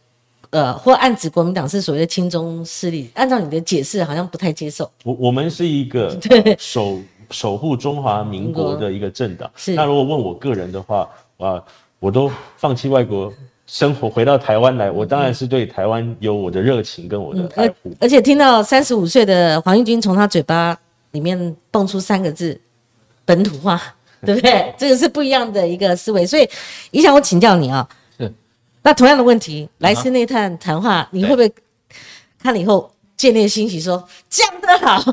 [0.50, 4.90] 呃或暗指国民党是所谓的亲中势力，按照你的解释好像不太接受。
[5.04, 9.48] 我我们是一个呃守守护中华民国的一个政党。
[9.56, 11.63] 是那如果问我个人的话，啊，
[12.00, 13.32] 我都放弃外国
[13.68, 17.94] 生活，回到台湾来，我当然是对台湾有我的热情跟我的爱而护。
[18.00, 20.76] 而且听到三十五岁的黄玉军从他嘴巴
[21.12, 22.60] 里面蹦出三个字
[23.26, 23.80] “本土化”，
[24.26, 24.74] 对不对？
[24.78, 26.26] 这个是不一样的一个思维。
[26.26, 26.50] 所以，
[26.92, 27.86] 你想我请教你啊。
[28.18, 28.34] 是。
[28.82, 31.54] 那同样的问题，莱斯内探谈话，你会不会
[32.42, 35.04] 看了以后建立欣喜，说讲得好，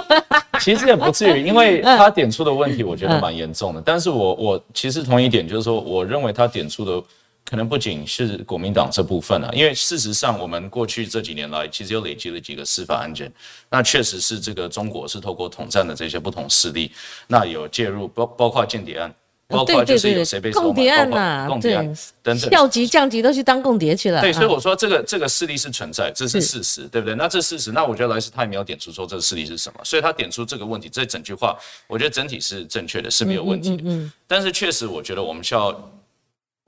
[0.60, 3.82] 其实也不至于，因为他点出的问题，我觉得蛮严重的。
[3.84, 7.02] 但是我我其实同一点，就是说，我认为他点出的
[7.48, 13.32] 可能不仅是国民党这部分啊，因为事实上，我们过去这几年来，其实又累积了几个司法案件，
[13.70, 16.92] 那确实是这个中国是透过统战的这些不同势力，
[17.26, 19.14] 那有介入，包包括间谍案。
[19.50, 21.82] 包括就是有谁被共谍案呐，共谍案
[22.22, 24.20] 等等，调级降级都去当共谍去了。
[24.20, 27.14] 对，所以我说这个这个势力是存在，这是事实，对不对？
[27.14, 31.56] 那这事实，那我觉得莱斯他也没有点出说这个势力是什么，所以他点出这个问题，这整句话，
[31.86, 33.84] 我觉得整体是正确的，是没有问题的。
[33.86, 34.12] 嗯。
[34.26, 35.72] 但是确实，我觉得我们需要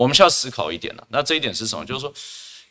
[0.00, 1.06] 我们需要思考一点了。
[1.10, 1.84] 那这一点是什么？
[1.84, 2.10] 就是说，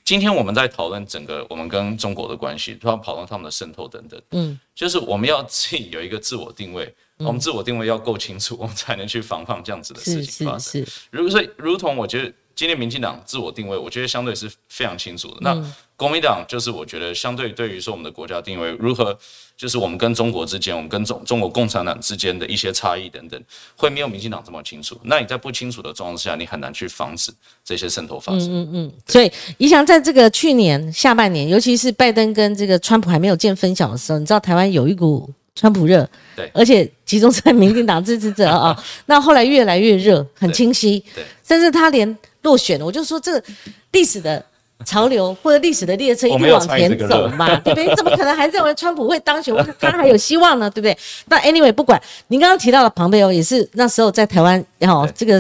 [0.04, 4.20] 今天我们在讨论整个我们跟中国的关系，突然讨论他们的渗透等等。
[4.32, 4.60] 嗯。
[4.74, 6.92] 就是我们要自己有一个自我定位。
[7.20, 10.84] 我们自我定位要够清楚，我们才能去防范这样子的事情发生。
[11.12, 15.38] 如所以，如同我觉得今天民进党自我定位，我觉得相对是非常清楚的。
[15.39, 15.58] 那
[15.95, 19.17] 国民党就是我觉得相对对于说我们的国家定位如何，
[19.56, 23.41] 就是我们跟中国之间，我们跟中中国共产党之间的一些差异等等，
[23.78, 25.00] 会没有民进党这么清楚。
[25.04, 27.32] 那你在不清楚的状况之下，你很难去防止
[27.63, 28.50] 这些渗透发生。
[28.52, 28.93] 嗯嗯。
[29.08, 35.34] 所以，你想在这个去年下半年，尤其是拜登跟这个川普还没有见分晓的时候，你知道台湾有一股。
[35.56, 38.74] 川普热，对，而且集中在民进党支持者啊，
[39.08, 42.17] 那后来越来越热，很清晰，对，甚至他连
[42.50, 43.44] 落选了，我就说这个
[43.92, 44.44] 历史的
[44.84, 47.88] 潮流 或者历史的列车一定往前走嘛， 对不对？
[47.88, 49.54] 你怎么可能还认为川普会当选？
[49.80, 50.98] 他还有希望呢，对不对？
[51.28, 55.40] 那 anyway 不管，您刚刚提到的庞贝欧也是那时候在台湾，然后这个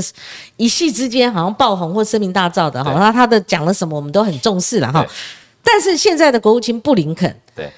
[0.57, 5.03] 一夕之间好像爆红或声名大噪的哈，那他的讲了什么我们都很重视了哈，
[5.63, 7.71] 但是现在的国务卿布林肯，对。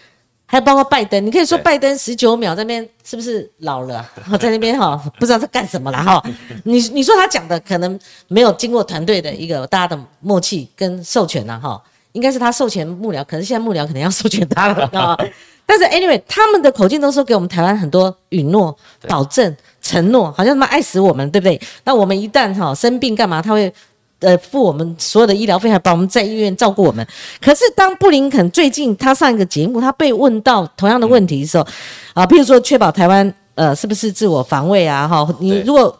[0.51, 4.05] 还包括拜登，你可以说拜登十九秒在那边是不是老了？
[4.37, 6.21] 在那边哈，不知道在干什么了哈。
[6.65, 15.17] 你你说他讲的可能没有经过团队的一个大家的默契跟授权呐哈，应该是他授权幕僚，可是现在幕僚可能要授权他了啊。
[15.65, 21.57] 但是 anyway，他们的口径都说给我们台湾很多允诺、保证、承诺，好像他妈爱死我们，对不对？
[21.85, 23.73] 那我们一旦哈生病干嘛，他会。
[24.21, 27.05] 呃，付我们所有的医疗费，还把我们在医院照顾我们。
[27.41, 31.67] 可是，当布林肯最近他上一个节目，他被问到同样的问题的时候，
[32.13, 35.07] 啊，譬如说确保台湾呃是不是自我防卫啊？
[35.07, 35.99] 哈，你如果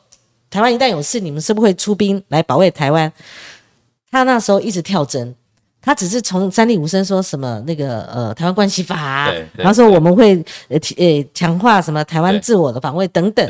[0.49, 3.12] 台湾一旦有事，你们是不是会出兵来保卫台湾？
[4.12, 5.34] 他那时候一直跳针，
[5.81, 10.36] 他只是从三立五声说什么那个呃台湾关系法，然后说我们会
[10.67, 13.49] 呃呃强化什么台湾自我的防卫等等。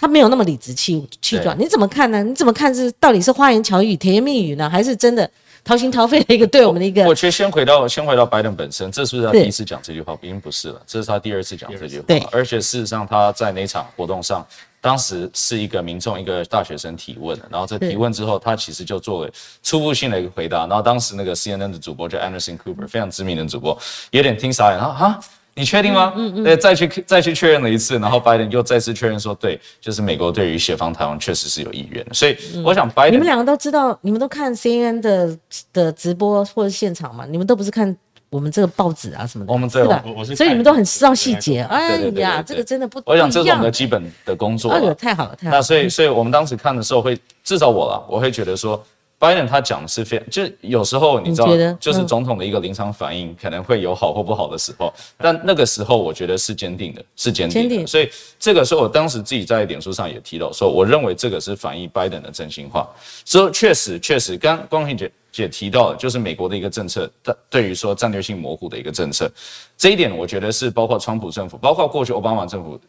[0.00, 2.22] 他没有那么理直气气壮，你怎么看呢？
[2.22, 5.30] 你怎么看是到底是花言巧语、甜言蜜语呢，还是真的
[5.62, 7.04] 掏心掏肺的一个对我们的一个？
[7.04, 10.16] 我觉得先回到先回到拜登本身，这是不是他第一次讲这句话？
[10.22, 12.04] 已经不是了，这是他第二次讲这句话。
[12.08, 14.46] 对，而且事实上他在那场活动上，
[14.80, 19.30] 当时是一个民众一个大学生提问的，然后在提问之后，他其实就做了
[19.62, 23.78] 初步性的一个回答，然后当时那个 CNN 的主播叫 Anderson Cooper，非常知名的主播，
[24.12, 25.20] 有点听傻眼，然后哈。
[25.54, 26.12] 你确定吗？
[26.16, 26.44] 嗯嗯。
[26.44, 32.14] 对，再去再去确认了一次，然后拜登又再次确认说，对，就是美国对于协防台湾确实是有意愿的。
[32.14, 35.38] 所以我想，拜登，你们两个都知道，你们都看 CNN 的
[35.72, 37.24] 的直播或者现场嘛？
[37.28, 37.94] 你们都不是看
[38.30, 39.52] 我们这个报纸啊什么的？
[39.52, 40.02] 我们这个，
[40.36, 41.62] 所以你们都很知道细节。
[41.62, 44.70] 哎呀，这个真的不，我想这是我们的基本的工作。
[44.70, 45.58] 哎呦，太好了，太好了。
[45.58, 48.82] 那所以，所以我们当时看的时候，会至少我了，我会觉得说。
[49.20, 57.86] 拜登他讲的是非常，就是有时候你知道，就是总统的一个临场反应可能会有好或不好的时候，但那个时候我觉得是坚定的，是坚定的。
[57.86, 62.88] 所以这个时候，我当时自己在脸书上也提到说，我认为这个是反映拜登的真心话。
[63.26, 67.06] 所以确实，确实，刚光平姐姐提到的，就是美国的一个政策，
[67.50, 69.30] 对于说战略性模糊的一个政策，
[69.76, 72.80] 这一点我觉得是包括川普政府，包括过去奥巴马政府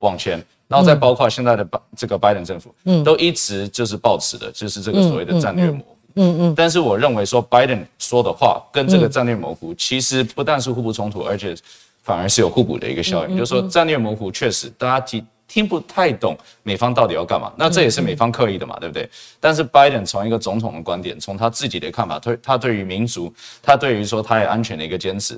[0.00, 0.44] 往前。
[0.70, 6.54] 然后再包括现在的拜这个拜登政府，嗯，都一直就是保持的，就是这个所谓的战略模糊，嗯嗯。
[6.56, 11.56] 但是我认为说拜登说的话跟这个战略模糊其实不但是互不冲突，而且
[12.04, 13.36] 反而是有互补的一个效应。
[13.36, 19.10] 就是说战略模糊确实大家听听不太懂美方到底要干嘛，那这也是美方刻意的嘛，对不对？
[19.40, 25.36] 但是拜登从一个总统的观点，从他自己的看法，他他对于民族，他对于说他也安全的一个坚持。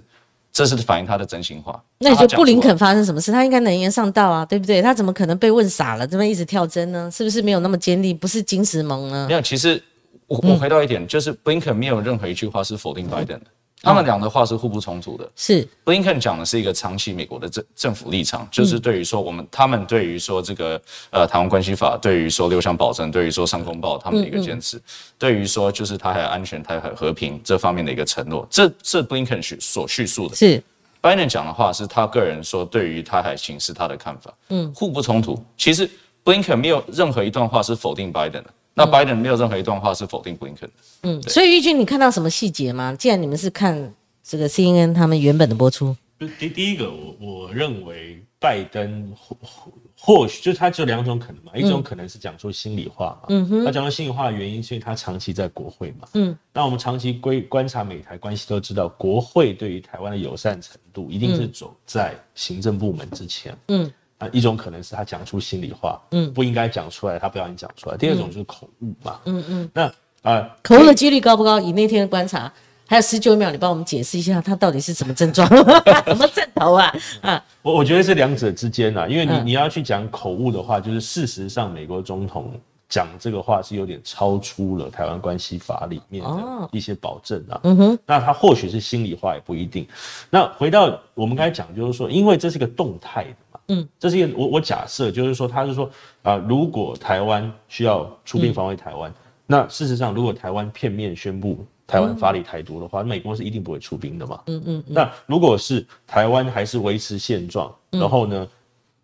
[0.52, 1.82] 这是反映他的真心话。
[1.98, 3.32] 那你觉得布林肯发生什么事？
[3.32, 4.82] 他应该能言上道啊，对不对？
[4.82, 7.10] 他怎么可能被问傻了，这么一直跳针呢？
[7.10, 8.16] 是不是没有那么坚定？
[8.18, 9.26] 不是金石盟呢？
[9.28, 9.82] 没有，其实
[10.26, 13.46] 我我回到一点，就是布林肯没有任何一句话是否定拜登的。
[13.82, 15.28] 他们讲的话是互不冲突的。
[15.34, 15.66] 是。
[15.84, 24.80] 布林肯讲的是一个长期美国的政政府立场，就是对于说我们他们对于说这个呃台湾关系法，对于说六项保证，对于说上公报他们的一个坚持，
[25.18, 30.36] 对于说就是台海安全、台海和平这方面的一个承诺，这是布林肯叙所叙述的。
[30.36, 30.62] 是。
[31.00, 35.36] 拜登讲的话是他个人说对于台海形势他的看法，嗯，互不冲突。
[35.56, 35.90] 其实
[36.24, 38.50] 布林肯没有任何一段话是否定拜登的。
[38.74, 40.74] 那拜登没有任何一段话是否定布林肯的。
[41.02, 42.94] 嗯，所以玉军，你看到什么细节吗？
[42.98, 45.94] 既然你们是看这个 CNN 他们原本的播出？
[46.38, 71.58] 第第一个，我我认为拜登或或或许就他只有两种可能嘛，一种可能是讲出心里话嘛，嗯哼，他讲出心里话的原因是因为他长期在国会嘛，嗯，那我们长期观观察美台关系都知道，国会对于台湾的友善程度一定是走在行政部门之前，嗯，啊，一种可能是他讲出心里话，嗯，不应该讲出来，他不小心讲出来，第二种就是口误嘛，嗯嗯，那啊，口误的几率高不高？
[71.58, 72.52] 以那天的观察。
[72.84, 75.48] 还有十九秒，你帮我们解释一下，他到底是什么症状？
[76.04, 76.94] 什么症头啊？
[77.22, 82.52] 啊，我我觉得是两者之间啊，因为你你要去讲口误的话，就是事实上美国总统
[82.90, 87.58] 讲这个话是有点超出了台湾关系法里面的一些保证啊。
[87.62, 89.86] 嗯哼，那他或许是心里话也不一定。
[90.28, 95.90] 那回到我们刚才讲，就是说，因为这是个动态的嘛，嗯，这是一个我我假设就是说，他是说
[96.22, 99.12] 啊，如果台湾需要出兵防卫台湾，
[99.46, 101.64] 那事实上如果台湾片面宣布。
[101.84, 104.40] 台湾发力台独的话，美国是一定不会出兵的嘛。
[104.46, 104.84] 嗯嗯。
[104.86, 108.48] 那如果是台湾还是维持现状，然后呢，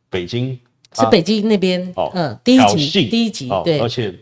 [0.09, 0.59] 北京
[0.95, 4.15] 是北京那边哦，嗯，第一集，第一集，对，而且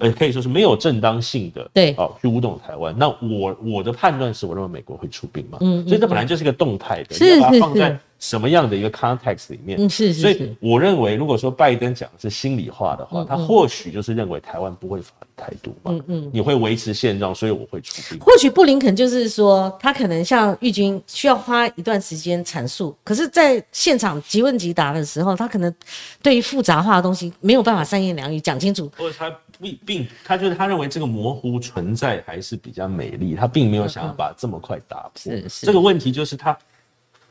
[0.00, 2.94] 呃可以说是没有正当性的，对，哦，去舞动台湾。
[2.96, 5.58] 那我我的判断是我认为美国会出兵嘛。
[5.60, 5.86] 嗯。
[5.86, 7.98] 所以这本来就是一个动态的，是是是。
[8.20, 9.78] 什么样的一个 context 里面？
[9.78, 10.20] 嗯，是是。
[10.22, 15.90] 所以我认为，如果说拜登讲的是心里话的话，他或许就是认为台湾不会发台独嘛。
[15.92, 16.30] 嗯嗯。
[16.32, 18.18] 你会维持现状，所以我会出兵。
[18.20, 25.74] 或许布林肯就是说，他可能像玉军需要花一段时间阐述，可是在现场即问即答的时候，他可能
[26.22, 28.90] 对于复杂化的东西没有办法三言两语讲清楚。
[28.96, 35.10] 或者他并并他就是他认为这个模糊存在还是比较美丽，他并没有想要把这么快打破。
[35.16, 35.66] 是是。
[35.66, 36.56] 这个问题就是他。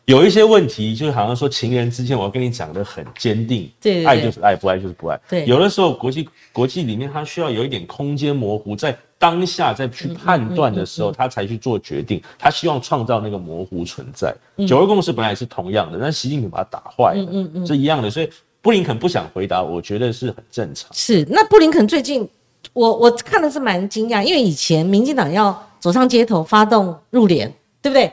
[0.06, 5.18] 有一些问题，就好像说情人之间，我要跟你讲的很坚定，对，爱就是爱，不爱就是不爱。
[5.30, 12.22] 对，有的时候国际国际里面，他需要有一点空间模糊，在当下再去判断的时候，他才去做决定。
[12.38, 14.36] 他希望创造那个模糊存在。
[14.68, 18.12] 九二共识本来也是同样的，但习近平把它打坏了，嗯嗯，是一样的。
[18.12, 18.30] 所以
[18.64, 20.90] 布林肯不想回答，我觉得是很正常。
[20.92, 22.28] 是，那布林肯最近，
[22.74, 28.12] 我我看的是蛮惊讶，因为以前民进党要走上街头发动入联，对不对？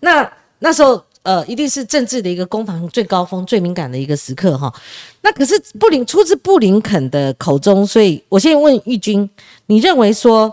[0.00, 1.00] 那那时候。
[1.22, 4.72] 呃，一定是政治的一个攻防最高峰、最敏感的一个时刻哈。
[5.20, 9.28] 那可是布林出自布林肯的口中，所以我先问玉军，
[9.66, 10.50] 你认为说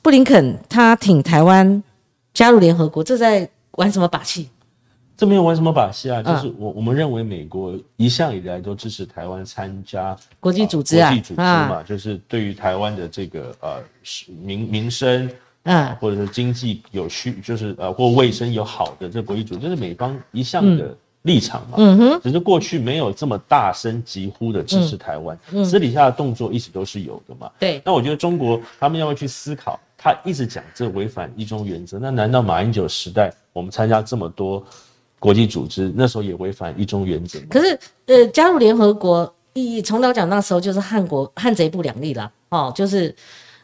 [0.00, 1.82] 布林肯他挺台湾
[2.32, 4.48] 加入联合国，这在玩什么把戏？
[5.16, 13.82] 这没有玩什么把戏啊，就是我我们认为美国一向以来都支持台湾参加国际组织啊，国际组织嘛，就是对于台湾的这个呃
[14.42, 15.30] 民民生。
[15.66, 21.76] 嗯，或者是经济有需，就是呃，或卫生有好的这国际组织，这是美方一向的立场嘛。
[21.78, 27.50] 嗯哼，只是过去没有这么大声疾呼的支持台湾，私底下的动作一直都是有的嘛。
[27.58, 29.80] 对，那我觉得中国他们要去思考？
[29.96, 34.62] 他一直讲这违反一中原则，那难道马英九时代我们参加这么多
[35.24, 37.38] 国际组织，那时候也违反一中原则？
[37.48, 43.14] 可是，呃，加入联合国意义，从头讲那时候就是汉国汉贼不两立了，哦，就是。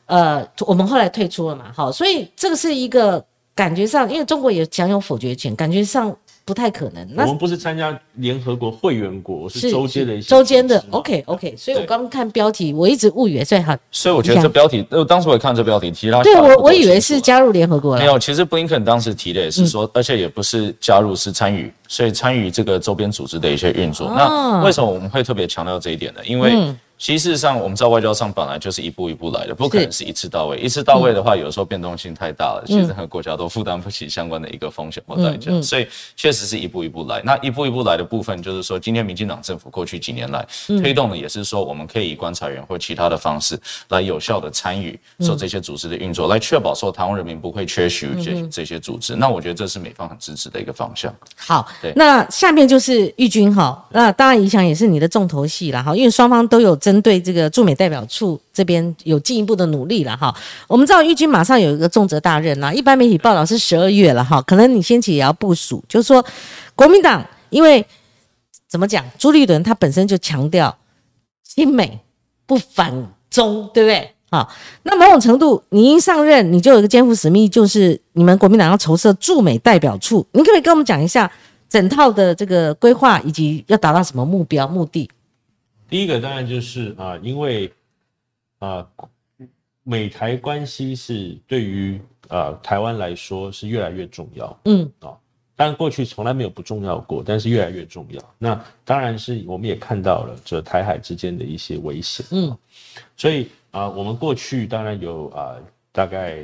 [0.06, 6.12] 呃，我们后来退出了嘛，好，所以这个是一个感觉上，因为中国也享有否决权，感觉上
[6.50, 7.08] 不太可能。
[7.16, 10.84] 我们不是参加联合国会员国，是周间的一些周间的。
[10.90, 13.72] OK OK，所以我刚刚看标题，我一直误以为最好。
[13.92, 18.00] 所以我觉得这标题，呃，当时我也看这标题，其他对我我以为是加入联合国了。
[18.00, 24.12] 没有，其实布林肯当时提的也是说，而且也不是加入，是参与，所以参与这个周边组织的一些运作。
[24.16, 26.20] 那为什么我们会特别强调这一点呢？
[26.26, 30.58] 因为其实上，我们在外交上本来就是一步一步来的，不可能是一次到位。
[30.58, 35.50] 一次到位的话，有时候变动性太大了，其实任何国家都负担不起相关的一个风险或代价。
[35.62, 37.22] 所以，确实是一步一步来。
[37.24, 40.46] 那一步一步来的部分，就是说，今天民进党政府过去几年来
[40.82, 43.58] 推动的，也是说，我们可以以观察员或其他的方式
[43.88, 49.16] 来有效的参与做这些组织的运作，来确保说台湾人民不会缺席这这些组织。
[49.16, 51.10] 那我觉得这是美方很支持的一个方向。
[51.34, 56.89] 好，那下面就是玉军哈，那当然影响也是你的重头戏了哈，因为双方都有这。
[56.90, 60.34] 针对这个驻美代表处这边有进一步的努力了哈，
[60.66, 66.24] 我们知道玉军马上有一个重责大任啦，一般媒体报道是十二月了哈，可能你先起也要部署，就是说
[66.74, 67.86] 国民党因为
[68.68, 70.76] 怎么讲，朱立伦他本身就强调
[71.44, 72.00] 亲美
[72.44, 72.90] 不反
[73.30, 74.10] 中，对不对？
[74.32, 81.30] 好，那某种程度你一上任，你就有一个肩负使命，就是你们国民党要筹设驻美代表处，你可不可以跟我们讲一下
[81.68, 85.08] 整套的这个规划以及要达到什么目标目的？
[85.90, 87.70] 第一个当然就是啊，因为
[88.60, 88.86] 啊，
[89.82, 94.90] 美台关系是对于啊台湾来说是越来越重要，嗯。
[95.00, 95.18] 啊，
[95.56, 98.34] 当然过去从来没有不重要过，但是越来越重要。
[98.38, 102.56] 那当然是我们也看到了这台海之间的一些危险，嗯，
[103.16, 105.56] 所以啊，我们过去当然有啊
[105.92, 106.42] 大概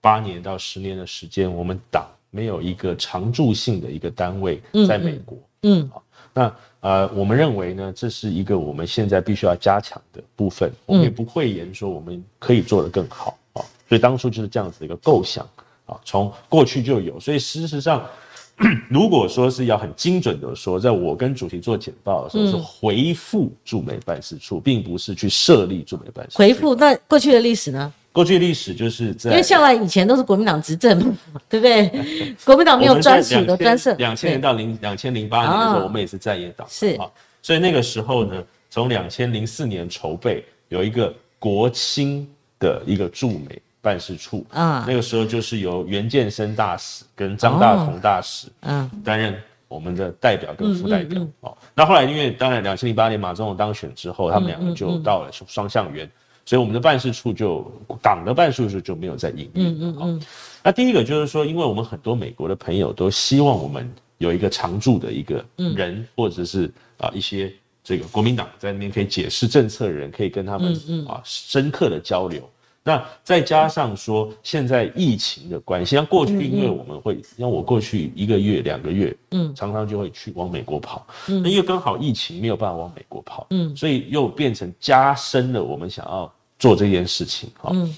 [0.00, 5.36] 八年到十年的时间，我们党没有一个常驻性的一个单位在美国。
[5.62, 5.88] 嗯。
[5.88, 6.02] 好，
[6.34, 10.70] 那呃，我们认为呢，这是一个我们现在必须要加强的部分。
[10.84, 15.48] 我们也不会言说我们可以做得更好啊，所以当初就是这样子的一个构想
[15.86, 17.18] 啊，从过去就有。
[17.18, 18.04] 所以事实上，
[18.90, 26.38] 如果说是要很精准的说，在我跟主席做简报的时候，是回复驻美办事处，并不是去设立驻美办事处。
[26.38, 27.90] 回复那过去的历史呢？
[28.14, 31.12] 过去历史就是在因为向来以前都是国民党执政嘛，
[31.50, 32.34] 对不对？
[32.46, 36.94] 国民党没有专属的专设，两千年到零两千零八年的时候，哦我们也是在野党，是。
[36.94, 37.10] 啊，
[37.42, 38.40] 所以那个时候呢，
[38.70, 42.24] 从两千零四年筹备有一个国青
[42.60, 44.84] 的一个驻美办事处啊。
[44.86, 48.88] 那个时候就是由袁建生大使跟张大同大使嗯。
[49.04, 49.34] 担任
[49.66, 51.56] 我们的代表跟副代表哦。
[51.74, 56.08] 那后来因为当然两千零八年马总统当选之后，他们两个就到了双向园，
[56.46, 57.70] 所以我们的办事处就
[58.02, 59.66] 党的办事处就没有在营运。
[59.66, 60.22] 嗯嗯嗯
[60.62, 70.74] 那第一个就是说，因为我们很多美国的朋友都希望我们有一个常驻的一个人，或者是啊一些这个国民党在那边可以解释政策的人，可以跟他们
[71.06, 72.48] 啊深刻的交流。
[72.86, 81.42] 那再加上说，现在疫情的关系，像过去，因为我们会，像我过去一个月、两个月，嗯，常常就会去往美国跑，嗯。
[81.42, 87.96] 那因为刚好疫情没有办法往美国跑，嗯，所以又变成加深了我们想要做这件事情，哈，嗯。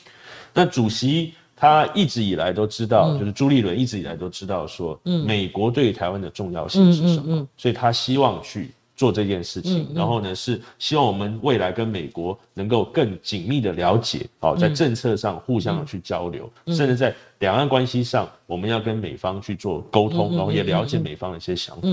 [0.54, 5.26] 那主席他一直以来都知道，就是朱立伦一直以来都知道说，嗯。
[5.26, 21.88] 美国对台湾的重要性是什么，所以他希望去做这件事情，然后呢是希望我们未来跟美国能够更紧密的了解，哦，在政策上互相的去交流，甚至在两岸关系上，我们要跟美方去做沟通，然后也了解美方的一些想法。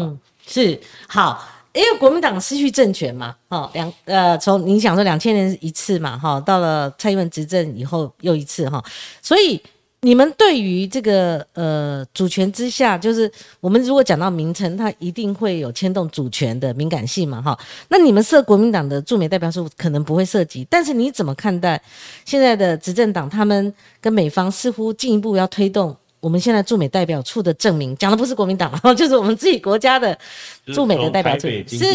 [0.48, 0.80] 是。
[1.08, 8.82] 好，因为国民党失去政权嘛，哈，两呃，从你想说两千年一次嘛，哈，到了蔡英文执政以后又一次哈，
[9.22, 9.62] 所以
[10.04, 13.32] 你们对于这个呃主权之下，就是
[13.62, 21.82] 我们如果讲到名称，它一定会有牵动主权的敏感性嘛，哈，那你们设国民党的驻美代表处可能不会涉及，但是你怎么看待
[22.26, 25.96] 现在的执政党，他们跟美方似乎进一步要推动？
[26.20, 30.18] 我们现在驻美代表处的证明，讲的不是国民党， 就是我们自己国家的
[30.74, 31.86] 驻美的代表处，是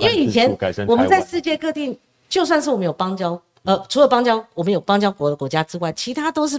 [0.00, 0.54] 因为以前
[0.86, 1.98] 我们在世界各地，
[2.28, 6.58] 就算是我们有邦交，呃，除了邦交我们有邦交国的国家之外，其他都是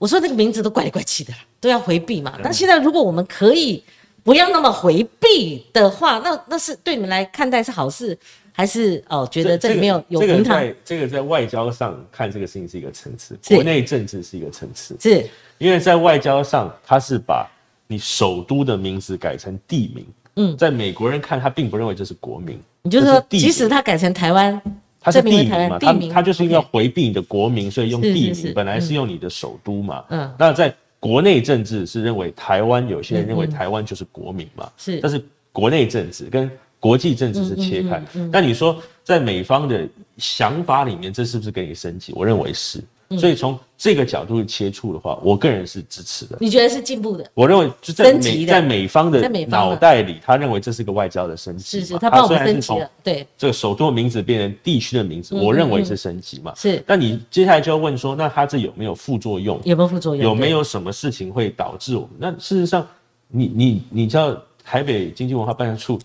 [0.00, 2.38] 我说那个名字都怪里怪气的，都要回避嘛。
[2.42, 3.84] 但现在如果我们可以
[4.22, 8.18] 不要那么回避的话，那那是对你们来看待是好事，
[8.50, 10.56] 还是哦觉得这里面有有这个名堂？
[10.56, 14.96] 在这个在外交上看这个事情是一个层次，是国内政治是一个层次。
[14.98, 15.28] 是
[15.58, 17.46] 因为在外交上，他是把
[17.86, 20.06] 你首都的名字改成地名。
[20.36, 24.62] 嗯，在美国人看，他并不认为这是国名，你就说即使他改成台湾，
[25.00, 28.54] 它是地名嘛，他湾地名他就是因为要回避你的国名，所以用是地名。
[28.54, 38.02] 本来是用你的首都嘛，嗯嗯，那在国内政治是认为台湾，有些人认为台湾就是国名嘛，是但是国内政治跟国际政治是切开。
[38.30, 39.88] 那你说在美方的
[40.18, 42.12] 想法里面，这是不是给你升级？
[42.14, 42.82] 我认为是。
[43.18, 46.38] 所以从这个角度切触的话，我个人是支持的。
[46.40, 47.28] 你觉得是进步的？
[47.34, 51.80] 我认为就在美在美方的脑袋里，他认为这是个外交的升级。
[51.80, 56.54] 是是，他帮我虽们升级然是从了，对，这个首都的名字变成地区的名字，我认为是升级嘛。
[56.54, 59.60] 是那你接下来就要问说，那它这有没有副作用？
[59.64, 60.24] 有没有副作用？
[60.24, 62.10] 有没有什么事情会导致我们？
[62.18, 62.86] 那事实上，
[63.26, 65.98] 你你你知道台北经济文化办事处，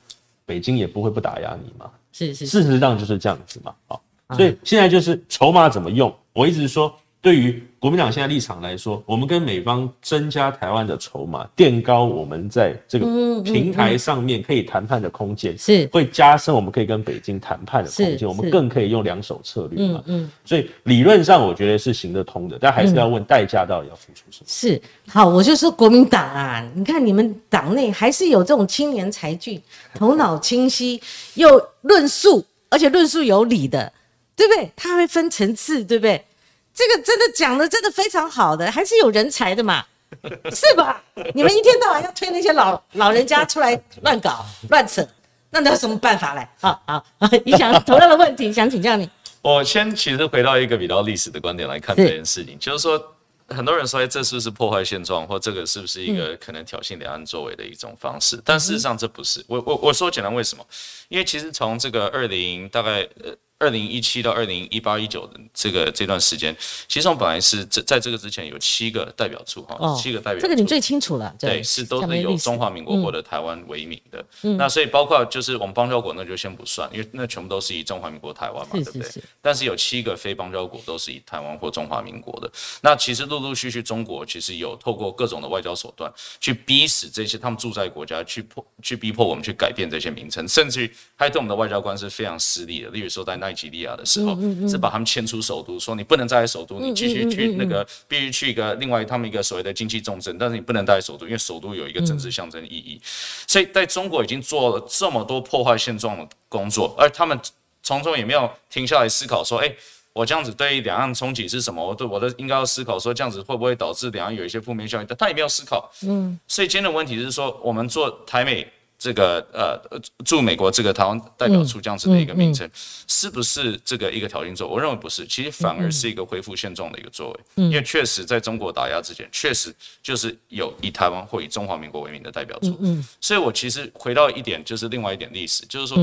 [0.44, 1.88] 北京也不会不打压你嘛。
[2.12, 3.76] 是是是，事实上就是这样子嘛。
[3.86, 4.02] 好，
[4.36, 6.12] 所以现在就是筹码怎么用。
[6.36, 13.06] 我一直说，对于国民党现在立场来说，我们跟美方增加台湾的筹码，垫高我们在这个
[13.42, 20.04] 平台上面可以谈判的空间，是会加深我们可以跟北京谈判的空间，我们更可以用两手策略嘛。
[20.08, 24.46] 嗯所以理论上我觉得是行得通的，但还是要问代价到底要付出什么。
[24.46, 29.62] 是好，我就说国民党啊，你看你们党内还是有这种青年才俊、
[29.94, 31.00] 头脑清晰
[31.36, 31.48] 又
[31.84, 33.90] 论述，而且论述有理的，
[34.36, 34.72] 对不对？
[34.76, 36.26] 它会分层次，对不对？
[36.74, 39.86] 这个真的讲的真的非常好的，还是有人才的嘛，
[40.52, 41.02] 是吧？
[41.34, 45.08] 你们一天到晚要推那些老老人家出来乱搞乱扯，
[45.52, 46.46] 那那有什么办法嘞？
[46.60, 47.06] 好好，
[47.46, 49.10] 你想同样的问题，想请教你，
[49.42, 53.02] 我先其实回到一个比较历史的观点来看是这件事情，就是说，
[53.48, 58.42] 很多人说哎这是不是破坏现状，或这个是不是一个可能挑衅两岸作为的一种方式？
[58.44, 59.42] 但事实上这不是。
[59.48, 60.66] 我我我说简单为什么？
[61.08, 66.56] 因为其实从这个二零大概呃二零一七到二零一八一九的这个这段时间，
[66.90, 74.24] 其实我们本来是在在这个之前有七个代表处哈，七个代表处，这个你最清楚了，对，是都是由中华民国或者台湾为名的。
[74.58, 79.24] 那所以包括就是我们邦交国那就先不算，因为那全部都是以中华民国台湾嘛，对不对？
[79.42, 82.52] 但是有七个非邦交国都是以台湾或中华民国的。
[82.82, 92.90] 那其实陆陆续续中国其实有透过各种的外交手段去逼使这些他们驻在国家去迫去逼迫我们去改变这些名称，甚至于还对我们的外交官是非常失利的。
[92.90, 94.36] 例如说在奈及利亚的时候。
[94.68, 103.00] 是把他们迁出首都，说你不能在首都，你继续去那个，必须去一个另外他们一个所谓的经济重镇，但是你不能待在首都，因为首都有一个政治象征意义。
[103.48, 107.40] 所以在中国已经做了这么多破坏现状的工作，而他们
[107.84, 109.76] 从中也没有停下来思考说，哎，
[110.14, 111.86] 我这样子对两岸冲击是什么？
[111.86, 115.06] 我对我的应该要思考说，这样子会不会导致两岸有一些负面效应？
[115.08, 115.92] 但他也没有思考。
[116.04, 118.68] 嗯，所以今天的问题是说，我们做台美。
[118.98, 122.70] 这个呃驻美国这个台湾代表处这样子的一个名称，
[123.08, 124.68] 是不是这个一个条件作？
[124.68, 127.64] 我认为不是，其实反而是一个恢复现状的一个作为。
[127.64, 132.78] 因为确实在中国打压之前，确实就是有以台湾或以中华民国为名的代表处。
[132.82, 135.98] 嗯，所以我其实回到一点，就是另外一点历史，就是说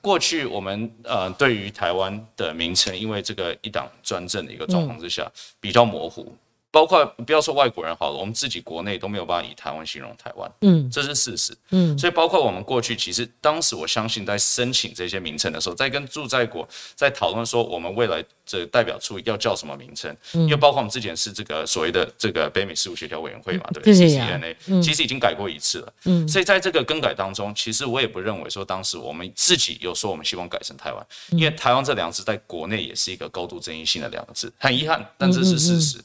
[0.00, 5.30] 过去我们呃对于台湾的名称，因为这个一党专政的一个状况之下
[5.60, 6.34] 比较模糊。
[6.78, 35.98] 包括不要说外国人好了，我们自己国内都没有办法以台湾形容台湾，嗯，这是事实，嗯，所以包括我们过去其实当时我相信在申请这些名称的时候，在跟驻在国在讨论说我们未来这代表处要叫什么名称，因为包括我们之前是这个所谓的这个北美事务协调委员会嘛，对不对？CCNA 其实已经改过一次了，嗯，所以在这个更改当中，其实我也不认为说当时我们自己有说我们希望改成台湾，因为台湾这两个字在国内也是一个高度争议性的两个字，很遗憾，但这是事实。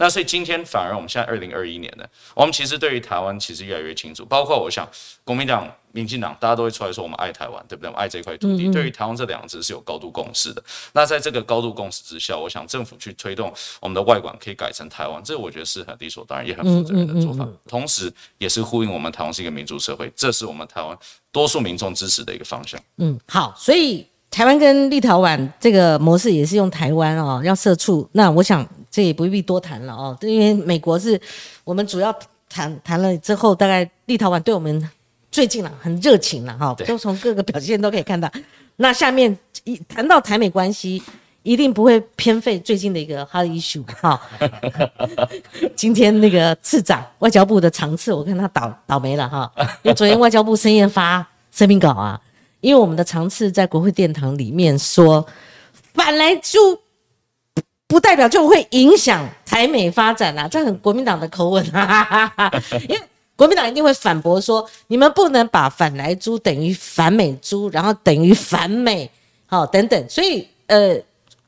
[0.00, 4.88] 那所以今天反而我们现在二零二一年呢，我们其实对于台湾其实越来越清楚，包括我想
[5.24, 7.92] 国民党、民进党，大家都会出来说我们爱台湾，对不对？
[7.92, 10.64] 爱这块土地，对于台湾这两个字是有高度共识的。
[10.94, 17.46] 那在这个高度共识之下，我想政府去推动我们的外管可以改成台湾，这我觉得是很理所当然，也很负责任的做法。
[17.68, 20.96] 同时，也是呼应我们台湾是一个民主社会，这是我们台湾
[21.30, 22.80] 多数民众支持的一个方向。
[22.96, 28.08] 嗯，好，所以台湾跟立陶宛这个模式也是用台湾哦，要社畜。
[28.12, 28.66] 那我想。
[28.90, 31.18] 这也不必多谈了哦，因为美国是
[31.62, 32.12] 我们主要
[32.48, 34.90] 谈谈了之后，大概立陶宛对我们
[35.30, 38.28] 最近了，很热情了哈，都从各个表现都可以看到。
[38.76, 41.00] 那下面一谈到台美关系，
[41.44, 44.20] 一定不会偏废最近的一个 hard issue 哈。
[45.76, 49.48] 今天那个次长外交部的常次，我看他倒倒霉了哈，
[49.82, 52.20] 因为昨天外交部深夜发声明稿啊，
[52.60, 55.24] 因为我们的常次在国会殿堂里面说
[55.94, 56.76] 反来就。
[57.90, 62.32] 不代表就会影响台美发展啊，这很国民党的口吻啊，
[62.88, 63.02] 因为
[63.34, 69.10] 国民党一定会反驳说，你们不能把反来猪等于反美猪，然后等于反美，
[69.46, 70.08] 好等等。
[70.08, 70.96] 所以，呃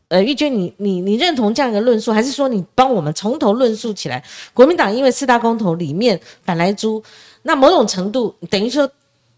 [0.09, 4.25] 呃，玉娟，你你你认同这样一个论述，还是说你帮我们从头论述起来？
[4.53, 7.01] 国民党因为四大公投里面反来猪，
[7.43, 8.91] 那某种程度等于说，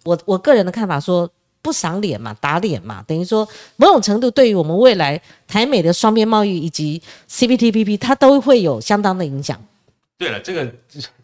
[0.04, 1.30] 我我个人的看法说。
[1.64, 7.00] 不赏脸嘛，打脸嘛，等于说某种程度对于我们未来台美的双边贸易以及
[7.30, 9.58] CPTPP，它都会有相当的影响。
[10.18, 10.70] 对了，这个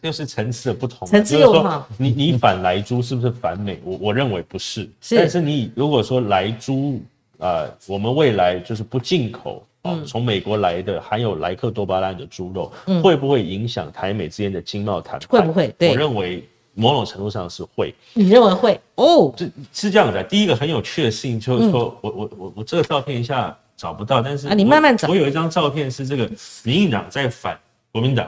[0.01, 1.07] 又是层次的不同。
[1.07, 1.87] 层次又好。
[1.97, 3.79] 你你反来猪是不是反美？
[3.83, 4.89] 我我认为不是。
[4.99, 5.15] 是。
[5.15, 6.99] 但是你如果说来猪
[7.37, 12.71] 啊，我们未来就是不进口啊，从美国来的含有莱克多巴胺的猪肉，
[13.03, 15.29] 会不会影响台美之间的经贸谈判？
[15.29, 15.73] 会不会？
[15.87, 16.43] 我认为。
[16.73, 18.79] 某种程度上是会，你认为会？
[18.95, 20.23] 哦，这是这样的。
[20.23, 25.07] 第一个很有趣的事情就是说，我我我我这个照片一下找不到，但是啊，你慢慢找。
[25.07, 26.29] 我有一张照片是这个
[26.63, 27.59] 民进党在反
[27.91, 28.27] 国民党。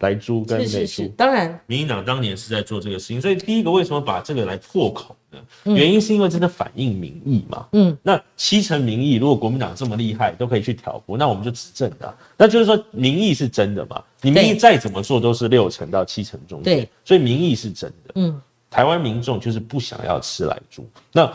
[0.00, 5.38] 来猪跟美猪，当然，民进党当年是在做这个事情，所以第一个为什么把这个来破口呢？
[5.64, 7.66] 原因是因为真的反映民意嘛。
[7.72, 14.02] 嗯，那七成民意，如果国民党这么厉害，都可以去挑拨，那我们就执政的，那就是说民意是真的嘛？
[14.22, 18.12] 你民意再怎么做都是六成到七成中间，所以民意是真的。
[18.14, 18.40] 嗯，
[18.70, 20.88] 台湾民众就是不想要吃来猪。
[21.12, 21.30] 那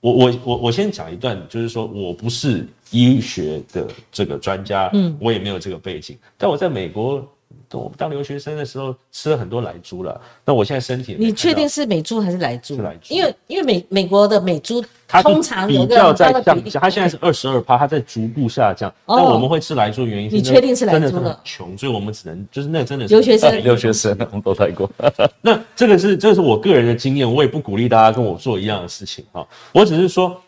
[0.00, 7.22] 我我我我先讲一段，就是说我不是医学的这个专家，嗯，我也没有这个背景，但我在美国。
[7.70, 12.76] 我当留学生的时候吃了很多莱猪了，那我现在身体你确定是美猪还是莱猪？
[12.76, 14.82] 是莱猪，因为因为美美国的美猪
[15.22, 18.90] 通常比较在降，它现在是二十二趴，它在逐步下降。
[19.06, 21.38] 那我们会吃莱猪的原因是，你确定是莱猪的？
[21.44, 24.90] 穷，所以我们只能就是那真的是留学生，留学生我们都来过。
[25.42, 29.46] 那这个是这是我个人的经验，我也不鼓励大家跟我做一样的事情哈。
[29.72, 30.40] 我只是说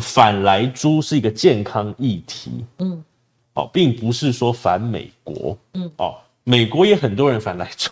[0.00, 3.04] 反莱猪是一个健康议题，嗯，
[3.52, 6.14] 哦，并不是说反美国，嗯，哦。
[6.48, 7.90] 美国也很多人反来猪，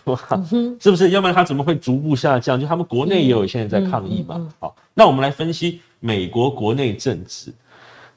[0.79, 1.09] 是不是？
[1.09, 2.57] 要不然它怎么会逐步下降？
[2.57, 4.49] 就他们国内也有现在在抗议嘛。
[4.61, 7.53] 好，那我们来分析美国国内政治。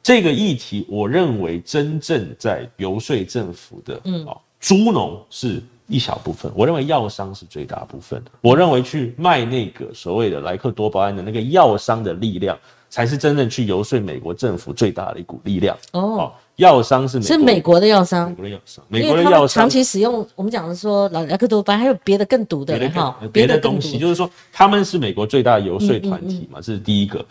[0.00, 8.30] 这个议题，我认为真正在游说政府的，嗯，哦，猪农是一小部分，我认为药商是最大部分的。
[8.40, 12.56] 我认为去卖那个所谓的莱克多巴胺的那个药商的力量，
[12.88, 15.76] 才是真正去游说美国政府最大的一股力量。
[15.94, 18.34] 哦，药商是美是美国的药商。
[18.36, 19.62] 美，国的药商，美因国的药商。
[19.62, 27.24] 长期使用，我们讲的说莱莱克多巴胺，还有别的更毒的哈，别的更东西，就是说他们是美国最大的游说团体嘛，这是第一个。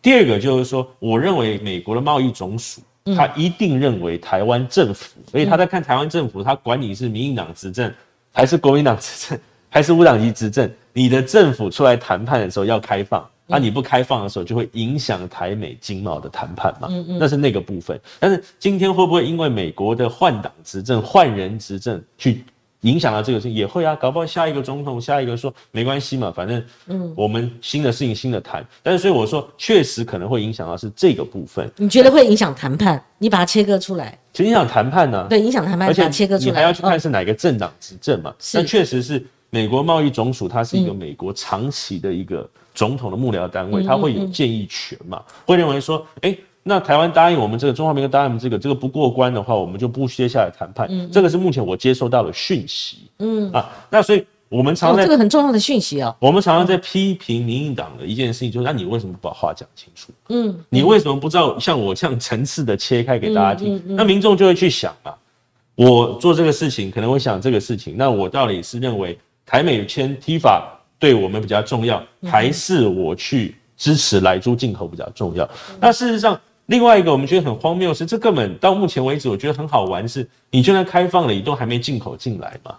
[0.00, 2.80] 第二个就是说，我认为美国的贸易总署，
[3.14, 7.92] 他一定认为台湾政府，所以他在看台湾政府，他管你是民进党执政
[8.32, 13.28] 还是国民党执政还是无党籍执政，你的政府出来谈判的时候要开放。
[13.52, 17.98] 那、你不开放的时候，就会影响台美经贸的谈判嘛，嗯嗯那是那个部分。
[18.18, 22.44] 但是今天会不会因为美国的换党执政、换人执政去
[22.80, 28.64] 影响到这个事情也会啊，搞不好下一个总统，下一个说没关系嘛，反正嗯我们新的事情新的谈。
[28.82, 33.00] 但是所以我说，确实可能会影响到是这个部分，你觉得会影响谈判？
[33.18, 36.50] 你把它切割出来，其实影响谈判呢、对，影响谈判，把而且它切割出来。
[36.50, 38.34] 你还要去看哦是哪个政党执政嘛。
[38.40, 46.36] 是那确实是美国贸易总署，它是嗯一个美国长期的一个总统的幕僚单位，它嗯会有建议权嘛，会认为说，哎。
[46.64, 50.88] 那台湾答应我们这个中华民国答应我们这个，这个不过关的话，我们就不接下来谈判。
[51.10, 52.98] 这个是目前我接收到的讯息。
[53.18, 56.14] 嗯啊，那所以我们常这个很重要的讯息哦。
[56.20, 60.12] 我们常常在批评民进党的一件事情，就是那你为什么不把话讲清楚？
[60.28, 63.96] 嗯，你为什么不知道像我这样层次的切开给大家嗯听？
[63.96, 65.12] 那民众就会去想嘛，
[65.74, 75.48] 我做这个事情可能会想这个事情，那我到底是认为台美签 T 法对我们比较重要，嗯还是我去支持来猪进口比较重要？
[75.80, 76.40] 那事实上。
[76.66, 82.76] 另外一个我们觉得很荒谬是，这根本到目前为止，我觉得很好玩是，你就算开放了，你都还没进口进来嘛，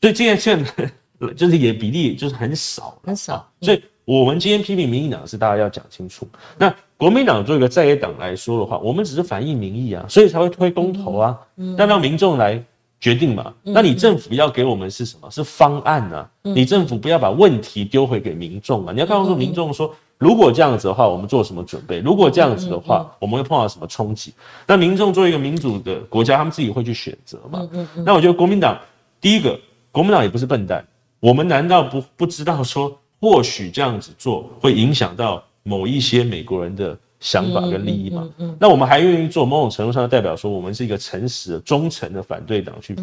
[0.00, 0.90] 所以今天现在
[1.34, 6.26] 就是也比例就是很少，很少所以我们今天批评民进党是大家要讲清楚。
[6.56, 12.62] 那国民党作为一个在野党来说的话，我们只是反映民意啊，所以才会推公投啊，那让民众来
[13.00, 13.52] 决定嘛。
[13.62, 15.30] 那你政府要给我们是什么？
[15.30, 16.30] 是方案啊。
[16.42, 19.94] 你政府不要把问题丢回给民众啊，你要告诉民众说。
[20.20, 21.98] 如果这样子的话，我们做什么准备？
[22.00, 24.34] 如果这样子的话，我们会碰到什么冲击？
[24.66, 27.66] 那民众作为一个民主的国家，他们自己会去选择嘛？
[28.04, 28.78] 那我觉得国民党
[29.18, 29.58] 第一个，
[29.90, 30.86] 国民党也不是笨蛋，
[31.20, 38.28] 我们难道不不知道说，或许这样子做会影响到某一些美国人的想法跟利益嘛？
[38.58, 42.96] 那我们还愿意做，某种程度上代表说，我们是一个诚实的、忠诚的反对党去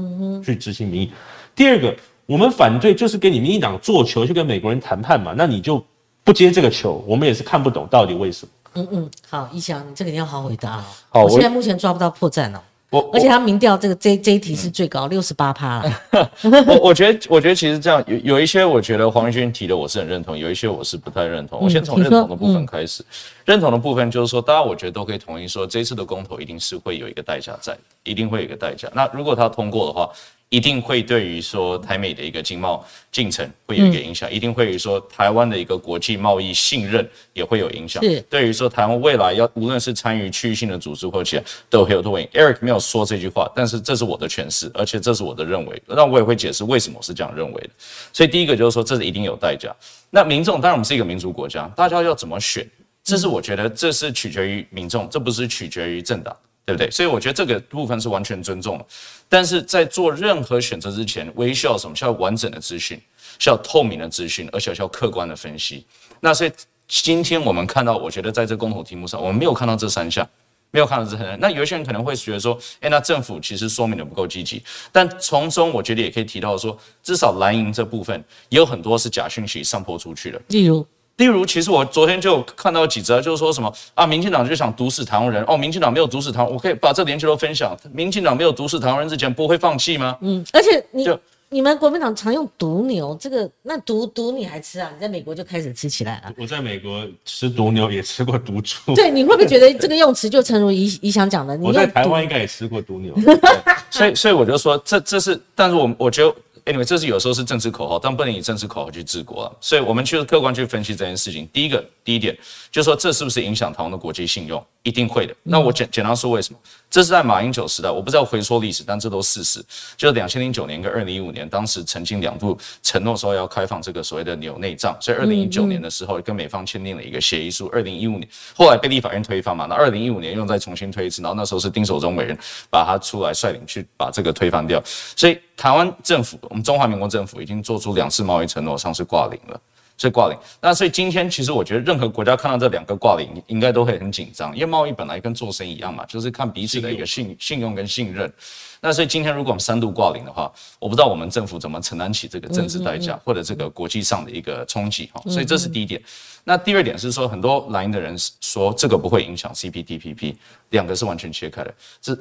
[0.43, 1.11] 去执行民意。
[1.55, 1.95] 第二个，
[2.25, 5.83] 我们反对就是跟你民进党做球，去跟美国人谈判嘛，那你就
[6.23, 8.51] 不接这个球，我们也是看不懂到底为什么。
[8.73, 10.83] 嗯嗯，好，一翔，你这个你要好好回答哦。
[11.09, 12.59] 好我我现在目前抓不到破绽哦。
[12.89, 16.01] 我而且他民调这个这这一题是最高六十八趴了，
[16.67, 21.59] 我我觉得，我觉得其实这样有有一些，我觉得黄玉轩提的我是很认同，有一些我是不太认同。
[21.61, 23.03] 我先从认同的部分开始。
[23.43, 28.89] 认同的部分就是说，大家我觉得都可以同意说，这次的公投一定是会有一个代价在，一定会有一个代价。
[28.93, 30.09] 那如果他通过的话，
[30.49, 38.01] 一定会对于说台美的一个经贸进程会有一个影响，一定会于说台湾的一个国际贸易信任也会有影响。
[38.01, 42.29] 是对于说台湾未来要无论是参与区域性的组织或其他都会有都会影。
[42.33, 47.69] Eric 没有说这句话，但是这是我的诠释，而且这是我的认为，那我也会解释为什么我是这样认为的。
[48.13, 49.75] 所以第一个就是说，这是一定有代价。
[50.09, 52.65] 那民众当然我们是一个民族国家，大家要怎么选，
[53.03, 56.33] 这是我觉得这是取决于民众，这不是取决于政党。
[56.67, 56.91] 对不对？
[56.91, 58.85] 所以我觉得这个部分是完全尊重的，
[59.29, 61.95] 但是在做任何选择之前，唯一需要什么？
[61.95, 63.01] 需要完整的资讯，
[63.39, 65.85] 需要透明的资讯，而且需要客观的分析。
[66.19, 66.51] 那所以
[66.85, 70.27] 今天我们看到，我觉得在这公投题目上，我们没有看到这三项，
[70.71, 71.39] 没有看到这三项。
[71.39, 74.61] 那有些人可能会觉得说，哎，那政府其实说明的不够积极。
[74.91, 80.41] 但从中我觉得也可以提到说，至少蓝营这部分也有很多是假讯息上播出去的。
[80.49, 80.85] 例如
[81.17, 87.75] 例如，其实我昨天就看到几则，就是说什么啊，民进党就想毒死台湾人哦，民进党没有毒死台湾，我可以把这连接都分享。
[87.91, 90.15] 民进党没有毒死台湾人之前，不会放弃吗？
[90.21, 91.07] 嗯，而且你
[91.49, 94.91] 你们国民党常用毒牛，这个那毒毒你还吃啊？
[94.93, 96.33] 你在美国就开始吃起来了。
[96.37, 98.93] 我在美国吃毒牛，也吃过毒猪。
[98.93, 101.55] 对，你会不会觉得这个用词就诚如怡怡想讲的？
[101.57, 103.15] 你我在台湾应该也吃过毒牛。
[103.89, 106.35] 所以，所以我就说，这这是，但是我我觉得
[106.67, 109.51] ，anyway，这是有时候是政治口号，但不能以政治口号去治国啊。
[109.59, 111.47] 所以我们去客观去分析这件事情。
[111.51, 112.37] 第一个，第一点
[112.71, 114.63] 就是说，这是不是影响台湾的国际信用？
[114.83, 115.35] 一定会的。
[115.43, 116.59] 那我简简单说为什么？
[116.89, 119.63] 这是在马英九时代，我不知道回溯历史，但这都事实。
[119.97, 127.69] 就是两千零九年跟二零一五年，当时曾经两度承诺说要开放这个所谓的纽内账，所以二零一九年的时候跟美方签订了一个协议书。
[127.73, 132.37] 二零一五年后来被立法院推翻嘛，那二零一五年又再重新推一次，然后那时候是丁守中委员
[132.69, 134.81] 把他出来率领去把这个推翻掉。
[134.85, 139.59] 所以台湾政府，我们中华民国政府已经做出两次贸易承诺，上是挂零了。
[139.97, 140.37] 所以挂零。
[140.61, 148.31] 那所以今天其实我觉得任何国家看到这两个挂零，应该都会很紧张，因为贸易本来跟做生意一样嘛，就是看彼此的一个信信用跟信任。
[148.79, 155.19] 那所以今天如果我们三度挂零的话，我不知道我们政府怎么承担起这个政治代价或者这个国际上的一个冲击哈。
[155.27, 155.99] 所以这是第一点。
[156.43, 160.35] 那第二点是说，很多蓝营的人说这个不会影响 CPTPP，
[160.69, 162.15] 两个是完全切开的，这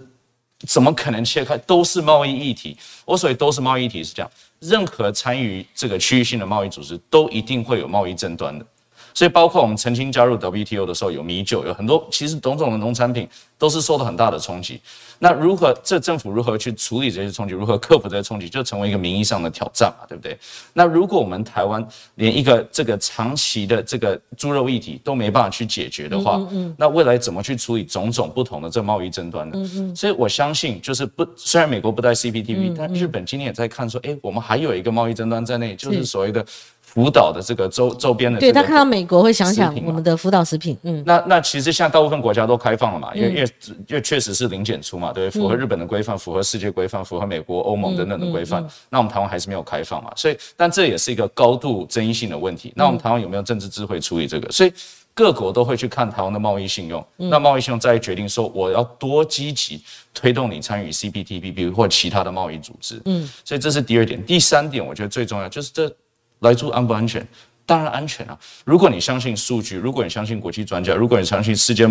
[0.60, 1.56] 怎么可能切开？
[1.58, 2.76] 都是贸易议题。
[3.04, 4.30] 我所谓都是贸易议题是这样，
[4.60, 8.66] 任何参与这个区域性的贸易组织都一定会有贸易争端的。
[9.16, 14.78] 所以，包括我们曾经加入 WTO 的时候，有米酒，有很多其实种种的农产品都是受到很大的冲击。
[15.18, 20.38] 那如何这政府如何去处理这些冲击，如何克服这些冲击，就成为一个名义上的挑战嘛，对不对？
[20.74, 21.82] 那如果我们台湾
[22.16, 26.38] 连一个这个长期的这个猪肉议题都没办法去解决的话，
[26.76, 29.94] 那未来怎么去处理种种不同的这贸易争端呢？
[29.96, 36.44] 所以我相信，就是不虽然美国不带 CPTP，但日本今天也在看说，哎，我们还有一个贸易争端在内，就是所谓的。
[36.96, 43.42] 福岛的这个周周边的，对他看到美国会想想我们的福岛食品，嗯，那那其实现在大部分国家都开放了嘛，因为因为
[43.88, 54.50] 因为确实是零检出嘛，对，符合日本的规范，符合世界规范，符合美国、欧盟等等的规范，那我们台湾还是没有开放嘛，所以但这也是一个高度争议性的问题，那我们台湾有没有政治智慧处理这个？
[54.50, 54.72] 所以
[55.12, 59.82] 各国都会去看台湾的贸易信用，那贸易信用再决定说我要多积极
[60.14, 65.94] 推动你参与 CPTPP 或其他的贸易组织，嗯，所以这是第二点，第三点我觉得最重要就是这。
[66.40, 67.26] 来猪安不安全？
[67.64, 68.38] 当然安全啊！
[68.64, 71.84] 如果你相信数据，如果你相信国际专家，如果你相信世界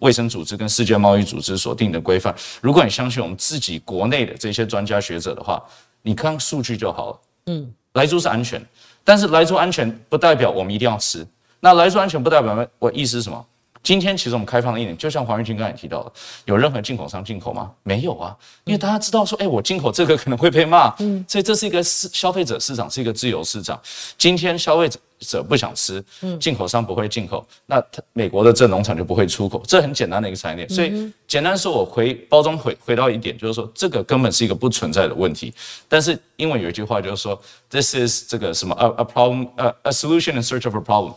[0.00, 5.62] 卫生组织跟世界贸易组织所定的规范，如果你相信我们自己国内的这些专家学者的话，
[6.02, 7.20] 你看数据就好了。
[7.46, 8.60] 嗯，来猪是安全，
[9.04, 11.24] 但是来猪安全不代表我们一定要吃。
[11.60, 13.46] 那来猪安全不代表我意思是什么？
[13.82, 16.12] 今天其实我们开放了一点，就像黄玉军刚才提到的，
[16.44, 17.70] 有任何进口商进口吗？
[17.82, 23.80] 没有啊，因为大家知道说，哎，我进口这个可能会被骂，嗯，所以这是一个市消费者市场，是一个自由市场。
[24.18, 24.88] 今天消费
[25.20, 30.68] 者不想吃，嗯，进口商不会进口，那他美国的这农场就不会出口，这很简单的一个产业链。
[30.68, 35.52] 所以简单说，我回包装回回到一点，就是说这个根本是一个不存在的问题。
[35.88, 41.14] 但是英文有一句话就是说，this is 这个什么 a a problem a a solution in search of a problem。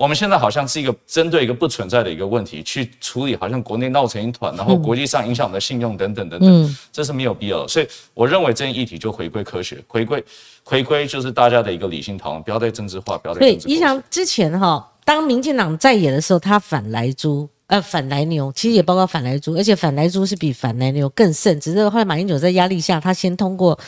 [0.00, 7.68] 我们现在好像是一个针对一个不存在的一个问题去处理，好像国内闹成一团，然后国际上影响我们的信用等等等等，这是没有必要的。
[7.68, 10.24] 所以我认为这件议题就回归科学，回归
[10.64, 13.40] 回归就是大家的一个理性讨论，不要再政治化，不要再。
[13.40, 23.78] 对，你想之前哈，当民进党在野的时候，他反来猪，呃，反来牛，其实也包括反来猪，而且反来猪是比反来牛更甚，只是后来马英九在压力下，他先通过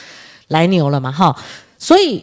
[0.49, 1.35] 来牛了嘛，哈，
[1.79, 2.23] 所以。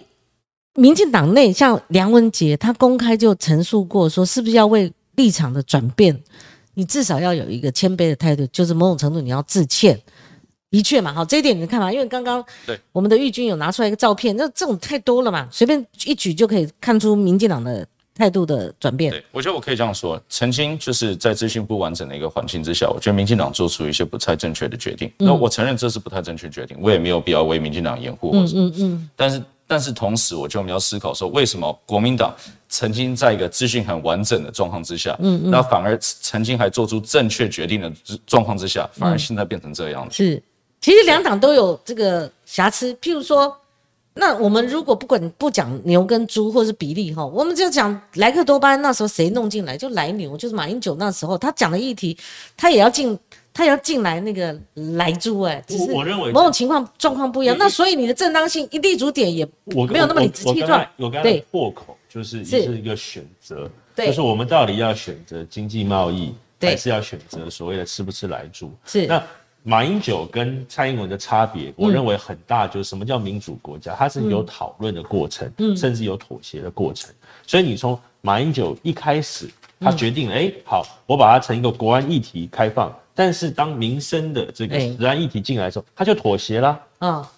[0.79, 6.17] 民进党内像梁文杰，他公开就陈述过，说是不是要为立场的转变，
[6.73, 9.99] 你至少要有一个谦卑的态度，就是某种程度你要致歉。
[10.71, 19.11] 的确嘛，好，这一点你看嘛，因为刚刚对我们的玉军有拿出来一个照片，那这种太多了嘛，随便一举就可以看出民进党的态度的转变。
[19.11, 25.11] 对，我觉得我可以这样说，曾经就是在资讯不完整的一个环境之下，我觉得民进党做出一些不太正确的决定。
[25.17, 28.31] 那我承认这是不太正确决定，我也没有必要为民进党掩护。
[28.33, 29.43] 嗯嗯嗯，但是。
[29.69, 32.35] 但是同时，我就要思考说，为什么国民党
[32.69, 37.93] 曾经在一个资讯很完整的状况之下，嗯嗯，那反而曾经还做出正确决定的
[38.25, 40.15] 状况之下，反而现在变成这样子？
[40.15, 40.41] 是，
[40.81, 42.91] 其实两党都有这个瑕疵。
[42.95, 43.55] 譬如说，
[44.15, 52.17] 那我们如果不管不讲牛跟猪或是比例哈，我们就讲莱克多巴胺那时候谁弄进来就来牛，就是马英九那时候他讲的议题，
[52.57, 53.15] 他也要进。
[53.59, 54.57] 他要进来那个
[54.95, 57.57] 来租哎，只是某种情况状况不一样。
[57.59, 60.87] 那所以你的正当性一立足点也没有那么理直气壮。
[60.95, 68.71] 我刚才破口就是也是一个选择，就是我们到底要选择经济贸易，还是要选择所谓的吃不吃来猪？
[68.85, 69.21] 是那
[69.63, 73.93] 马英九跟蔡英文的差别，我认为很大，就是什么叫民主国家？
[73.93, 77.13] 它是有讨论的过程，嗯甚至有妥协的过程。
[77.45, 79.49] 所以你从马英九一开始，
[79.79, 82.93] 他决定哎好，我把它成一个国安议题开放。
[83.15, 86.79] 但是当民生的这个治安议题进来的时候，他就妥协啦。
[86.99, 87.29] 啊，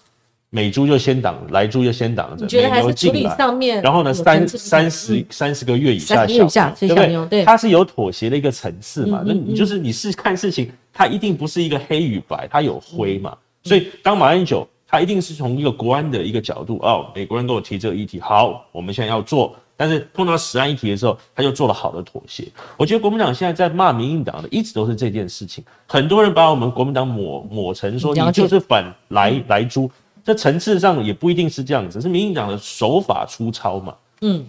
[0.50, 3.36] 美猪就先挡，来猪就先挡着，美牛进来。
[3.82, 7.26] 然后呢，三三十三十个月以下小，对不对？
[7.26, 9.24] 对，它是有妥协的一个层次嘛。
[9.26, 13.36] 那你就是你是看事情，它一定不是一个黑与白，它有灰嘛。
[13.64, 19.56] 所以当马英九，他一定是从一个国安的一个角度，哦，美国人跟我提这个议题，好，我们现在要做。
[19.82, 22.46] 但是碰到十案议题的时候，他就做了好的妥协。
[22.76, 25.64] 我觉得国民党现在在骂民进党的，一直都是这件事情。
[25.88, 29.90] 很多人把我们国民党抹抹成说你就是反来来猪，
[30.24, 33.92] 这层次上也不一定是这样子，是民进党的手法粗糙嘛？
[34.20, 34.46] 嗯，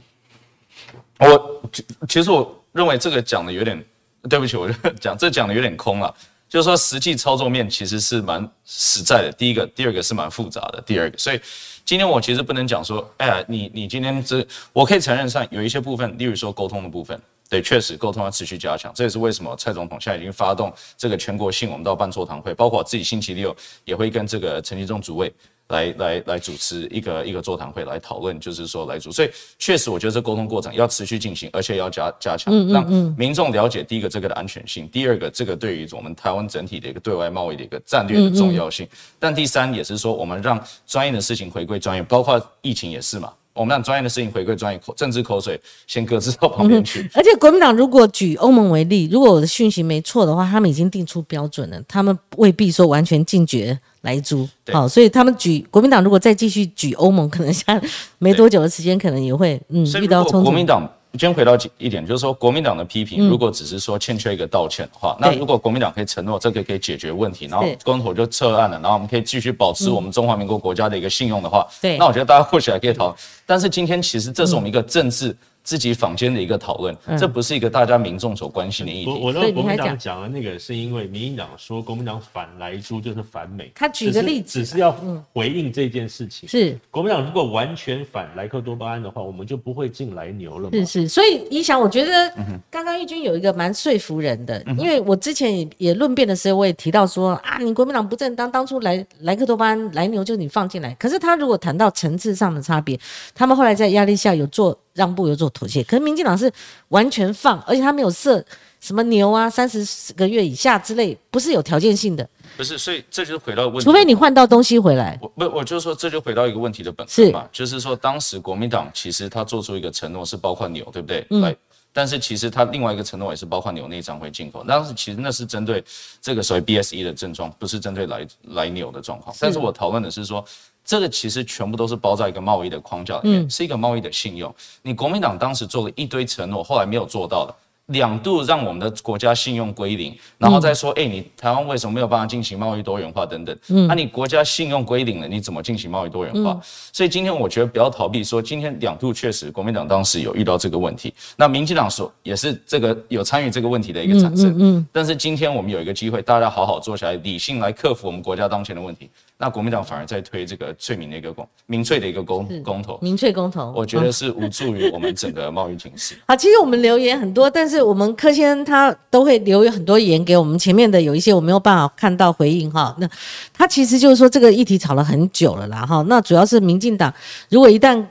[1.18, 1.72] 我
[2.08, 3.84] 其实我认为这个讲的有点，
[4.30, 6.14] 对不起，我就讲这讲的有点空了。
[6.54, 9.32] 就是说实际操作面其实是蛮实在的。
[9.36, 10.80] 第一个，第二个是蛮复杂的。
[10.86, 11.42] 第二个，所以
[11.84, 18.94] 今天我其实不能讲说，哎呀，你你今天这，我可以承认上有一些部分，例如说沟通的部分，对，确实沟通要持续加强。
[18.94, 25.34] 这也是为什么蔡总统现在已经发动这个全国性，我们到办座谈会，包括我自己星期六也会跟这个陈其中主委。
[25.70, 32.86] 来来来主持一个一个座谈会来讨论，就是说来主，所以确实我觉得这沟通过程要持续进行，而且要加加强，让
[33.18, 38.88] 民众了解第一个这个的安全性，第二个这个对于我们台湾整体的一个对外贸易的一个战略的重要性，
[39.20, 43.34] 但第三也是说我们让专业的事情回归专业，包括疫情也是嘛。
[43.54, 47.08] 我们让专业的事情回归专业，口政治口水先搁置到旁边去。
[47.14, 54.48] 而且国民党如果举欧盟为例，如果我的讯息没错的话，他们已经定出标准了，他们未必说完全禁绝来租。
[54.72, 57.80] 好，所以他们举国民党如果再继续举欧盟，可能下
[58.18, 60.46] 没多久的时间，可能也会嗯遇到冲突。
[60.46, 60.90] 国民党。
[61.20, 71.68] 先回到一点，就是说国民党的批评，如果只是说欠缺一个道歉的话，那如果国民党可以承诺这个可以解决问题，然后公投就撤案了，然后我们可以继续保持我们中华民国国家的一个信用的话，
[72.00, 73.18] 那我觉得大家或许还可以讨论。
[73.46, 75.36] 但是今天其实这是我们一个政治。
[75.64, 79.10] 自己坊间的一个讨论，这不是一个大家民众所关心的议题。
[79.10, 83.72] 我我让国民党讲的那个，是因为民进党说国民党反来猪就是反美。
[83.74, 84.94] 他举个例子，只是要
[85.32, 86.50] 回应这件事情。
[86.50, 90.70] 是国民党如果完全反莱克多巴胺的话，我们就不会进来牛了。
[90.72, 92.30] 是是，所以你想，我觉得
[92.70, 100.94] 刚刚玉军有一个蛮说服人的，因为我之前也也论辩的时候，我也提到说啊，你国民党不正当，当初莱莱克多巴胺来牛就你放进来。
[100.96, 103.00] 可是他如果谈到层次上的差别，
[103.34, 104.78] 他们后来在压力下有做。
[104.94, 106.52] 让步又做妥协，可是民进党是
[106.90, 108.44] 完全放，而且他没有设
[108.80, 112.30] 什么牛啊，三十个月以下之类，不是有条件性的。
[112.56, 113.84] 不是，所以这就是回到问题。
[113.84, 115.18] 除非你换到东西回来。
[115.22, 121.26] 我不，我就是说，这就回到一个问题的本质嘛，就是说，当时国民党其实他做出一个承诺是包括牛，对不对？
[121.32, 121.56] 嗯。
[121.96, 125.84] 但是其实他另外一个承诺也是包括牛内脏会进口，当时其实那是针对
[126.22, 129.36] 这个所谓 BSE 的症状，不是针对来来牛的状况。
[129.40, 130.44] 但是我讨论的是说。
[130.86, 134.54] 这个其实全部都是包在一个贸易的框架里面，是一个贸易的信用。
[134.82, 137.56] 你国民党当时做了一堆承诺，后来没有做到的。
[137.88, 143.56] 两度让我们的国家信用归零，然后再说，哎，你台湾为什么没有办法进行贸易多元化等等？
[143.68, 146.58] 嗯，那你国家信用归零了，你怎么进行贸易多元化？
[146.94, 154.56] 所以今天我觉得不要逃避，说今天两度确实国民党当时有遇到这个问题，那民进党所也是这个有参与这个问题的一个产生。
[154.58, 159.10] 嗯，但是今天我们有一个机会，大家好好坐下来，理性来克服我们国家当前的问题。
[159.44, 166.16] 那国民党反而在推这个罪民的一个公民粹的一个公公投，民粹公投，我觉得是无助于我们整个贸易形势。
[166.26, 172.96] 好，其实我们留言很多，但是我们柯先他都会留很多言给我们，前面的有一些我没有办法看到回应哈。
[173.00, 173.10] 那
[173.52, 176.02] 他其实就是说这个议题吵了很久了啦哈。
[176.08, 177.14] 那主要是民进党
[177.50, 178.02] 如果一旦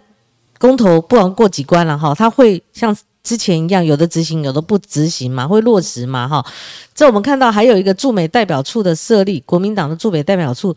[0.58, 2.94] 公投不能过几关了哈，他会像。
[3.24, 6.44] 之前一样，有的执行，有的不执行嘛，会落实嘛，哈。
[6.92, 10.74] 这我们看到还有一个驻美代表处的设立，国民党的驻美代表处，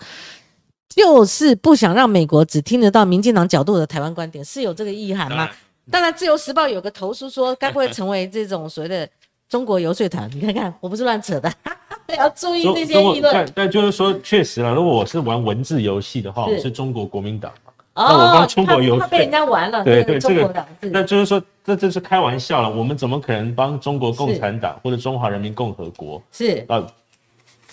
[0.89, 5.49] 就是不想让美国只听得到民进党角度的台湾观点，是有这个意涵吗？
[5.91, 9.07] 当然，《自由时报》有个投诉说，该不会成为这种所谓的
[9.47, 10.29] 中国游说团？
[10.33, 11.51] 你看看，我不是乱扯的，
[12.17, 13.31] 要注意这些议论。
[13.33, 17.51] 但但就是说，确实了，如果我是玩文字游戏的话，我是中国国民党。
[17.97, 19.81] 那我帮中国游，他被人家玩了。
[19.83, 22.69] 对对，这个，那就是说，这这是开玩笑了。
[22.69, 26.85] 我们怎么可能帮中国共产党或者中华人民共和国是啊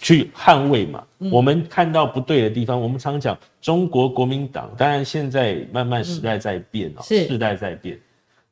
[0.02, 1.02] 去捍卫嘛？
[1.30, 4.68] 我们看到不对的地方，我们常讲中国国民党。
[4.76, 7.96] 当然，现在慢慢时代在变哦，世代在变。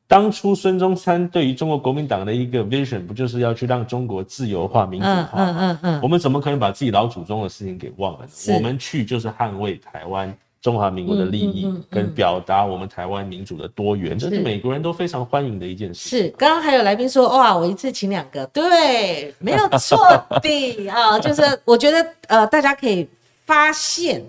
[0.07, 5.29] 当初孙中山对于中国国民党的一个 vision，不就是要去让中国自由化、民主化？
[5.35, 5.99] 嗯嗯嗯。
[6.01, 8.53] 我们怎么可能把自己老祖宗的事情给忘了呢？
[8.55, 10.33] 我们去就是捍卫台湾。
[10.61, 16.09] 中华民国的利益跟表达我们台湾民主的多元，这是美国人都非常欢迎的一件事。
[16.09, 19.97] 是，刚刚还有来宾说，哇，我一次请两个，对，没有错
[20.39, 23.09] 的 啊，就是我觉得呃，大家可以
[23.45, 24.23] 发现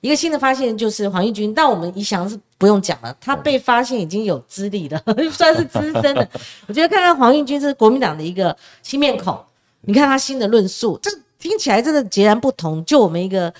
[0.00, 1.52] 一个新的发现，就是黄义军。
[1.52, 5.02] 但我们一想是不用讲了，他被发现已经有资历了，
[5.32, 6.28] 算是资深的。
[6.68, 9.36] 我觉得看看黄义军是国民党的一个新面孔，
[9.80, 11.10] 你看他新的论述，这。
[11.42, 12.84] 听起来真的截然不同。
[12.84, 13.52] 就我们一个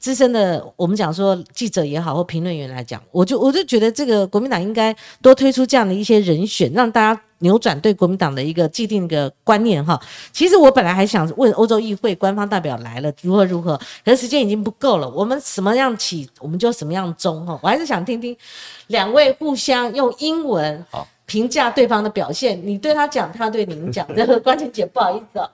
[0.00, 10.00] 资深的，我们讲说记者也好，或评论员来讲，我就我就觉得这个国民党应该多推出这样的一些人选，让大家扭转对国民党的一个既定的观念哈。
[10.32, 15.08] 其实我本来还想问欧洲议会官方代表来了如何如何，可是时间已经不够了。
[15.08, 17.56] 我们什么样起，我们就什么样终哈。
[17.62, 18.36] 我还是想听听
[18.88, 20.84] 两位互相用英文
[21.26, 22.60] 评价对方的表现。
[22.66, 24.04] 你对他讲，他对您讲。
[24.16, 25.48] 这个关键姐不好意思哦。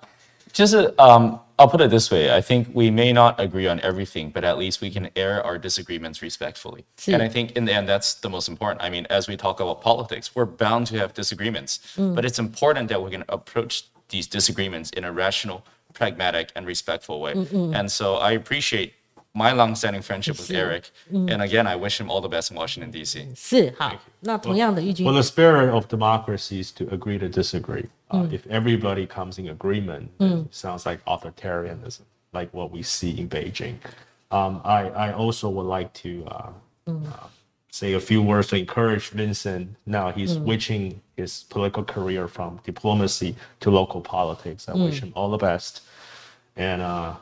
[0.50, 1.38] 就是嗯。
[1.58, 2.34] I'll put it this way.
[2.34, 5.56] I think we may not agree on everything, but at least we can air our
[5.56, 6.84] disagreements respectfully.
[7.06, 8.82] And I think in the end, that's the most important.
[8.82, 12.14] I mean, as we talk about politics, we're bound to have disagreements, mm.
[12.14, 17.20] but it's important that we can approach these disagreements in a rational, pragmatic and respectful
[17.20, 17.34] way.
[17.72, 18.94] And so I appreciate
[19.33, 20.89] my long-standing friendship with Eric.
[21.11, 23.27] And again, I wish him all the best in Washington D.C.
[23.35, 23.93] 是好。
[24.21, 27.85] 那同样的，玉君 Well, the spirit of democracy is to agree to disagree.
[28.09, 32.01] Uh, If everybody comes in agreement, then it sounds like authoritarianism,
[32.33, 33.75] like what we see in Beijing.
[34.31, 36.51] Um, I, I also would like to uh,
[36.87, 37.27] uh,
[37.71, 39.75] say a few words to encourage Vincent.
[39.85, 44.67] Now he's switching his political career from diplomacy to local politics.
[44.67, 45.81] I wish him all the best.
[46.57, 47.13] And uh,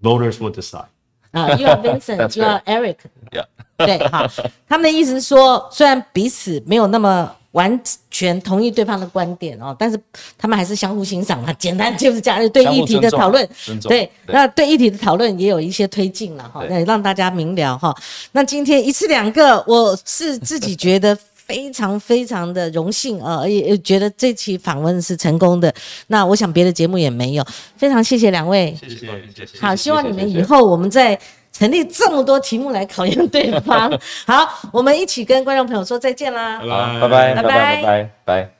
[0.00, 0.88] voters will decide.
[1.37, 2.95] 啊，You are Vincent, are Eric。
[3.77, 4.25] 对，好，
[4.67, 7.79] 他们的意思是说，虽然彼此没有那么完
[8.09, 9.99] 全同意对方的观点哦，但是
[10.37, 11.53] 他们还是相互欣赏嘛。
[11.59, 13.47] 简单就是这样，对议题的讨论
[13.83, 17.95] 对，那对议题的讨论也有一些推进了哈，那让大家明了哈。
[18.31, 21.17] 那今天一次两个，我是自己觉得。
[21.47, 25.73] 非常非常的荣幸啊，也也觉得这期访问是成功的。
[26.07, 27.45] 那我想别的节目也没有，
[27.77, 28.75] 非常谢谢两位。
[28.81, 28.95] 谢谢，
[29.33, 29.59] 谢谢。
[29.59, 31.17] 好，希望你们以后我们在
[31.53, 33.89] 成立这么多题目来考验对方。
[34.25, 36.59] 好，我们一起跟观众朋友说再见啦。
[36.59, 38.56] 拜好，拜拜，拜拜拜拜，拜拜，拜。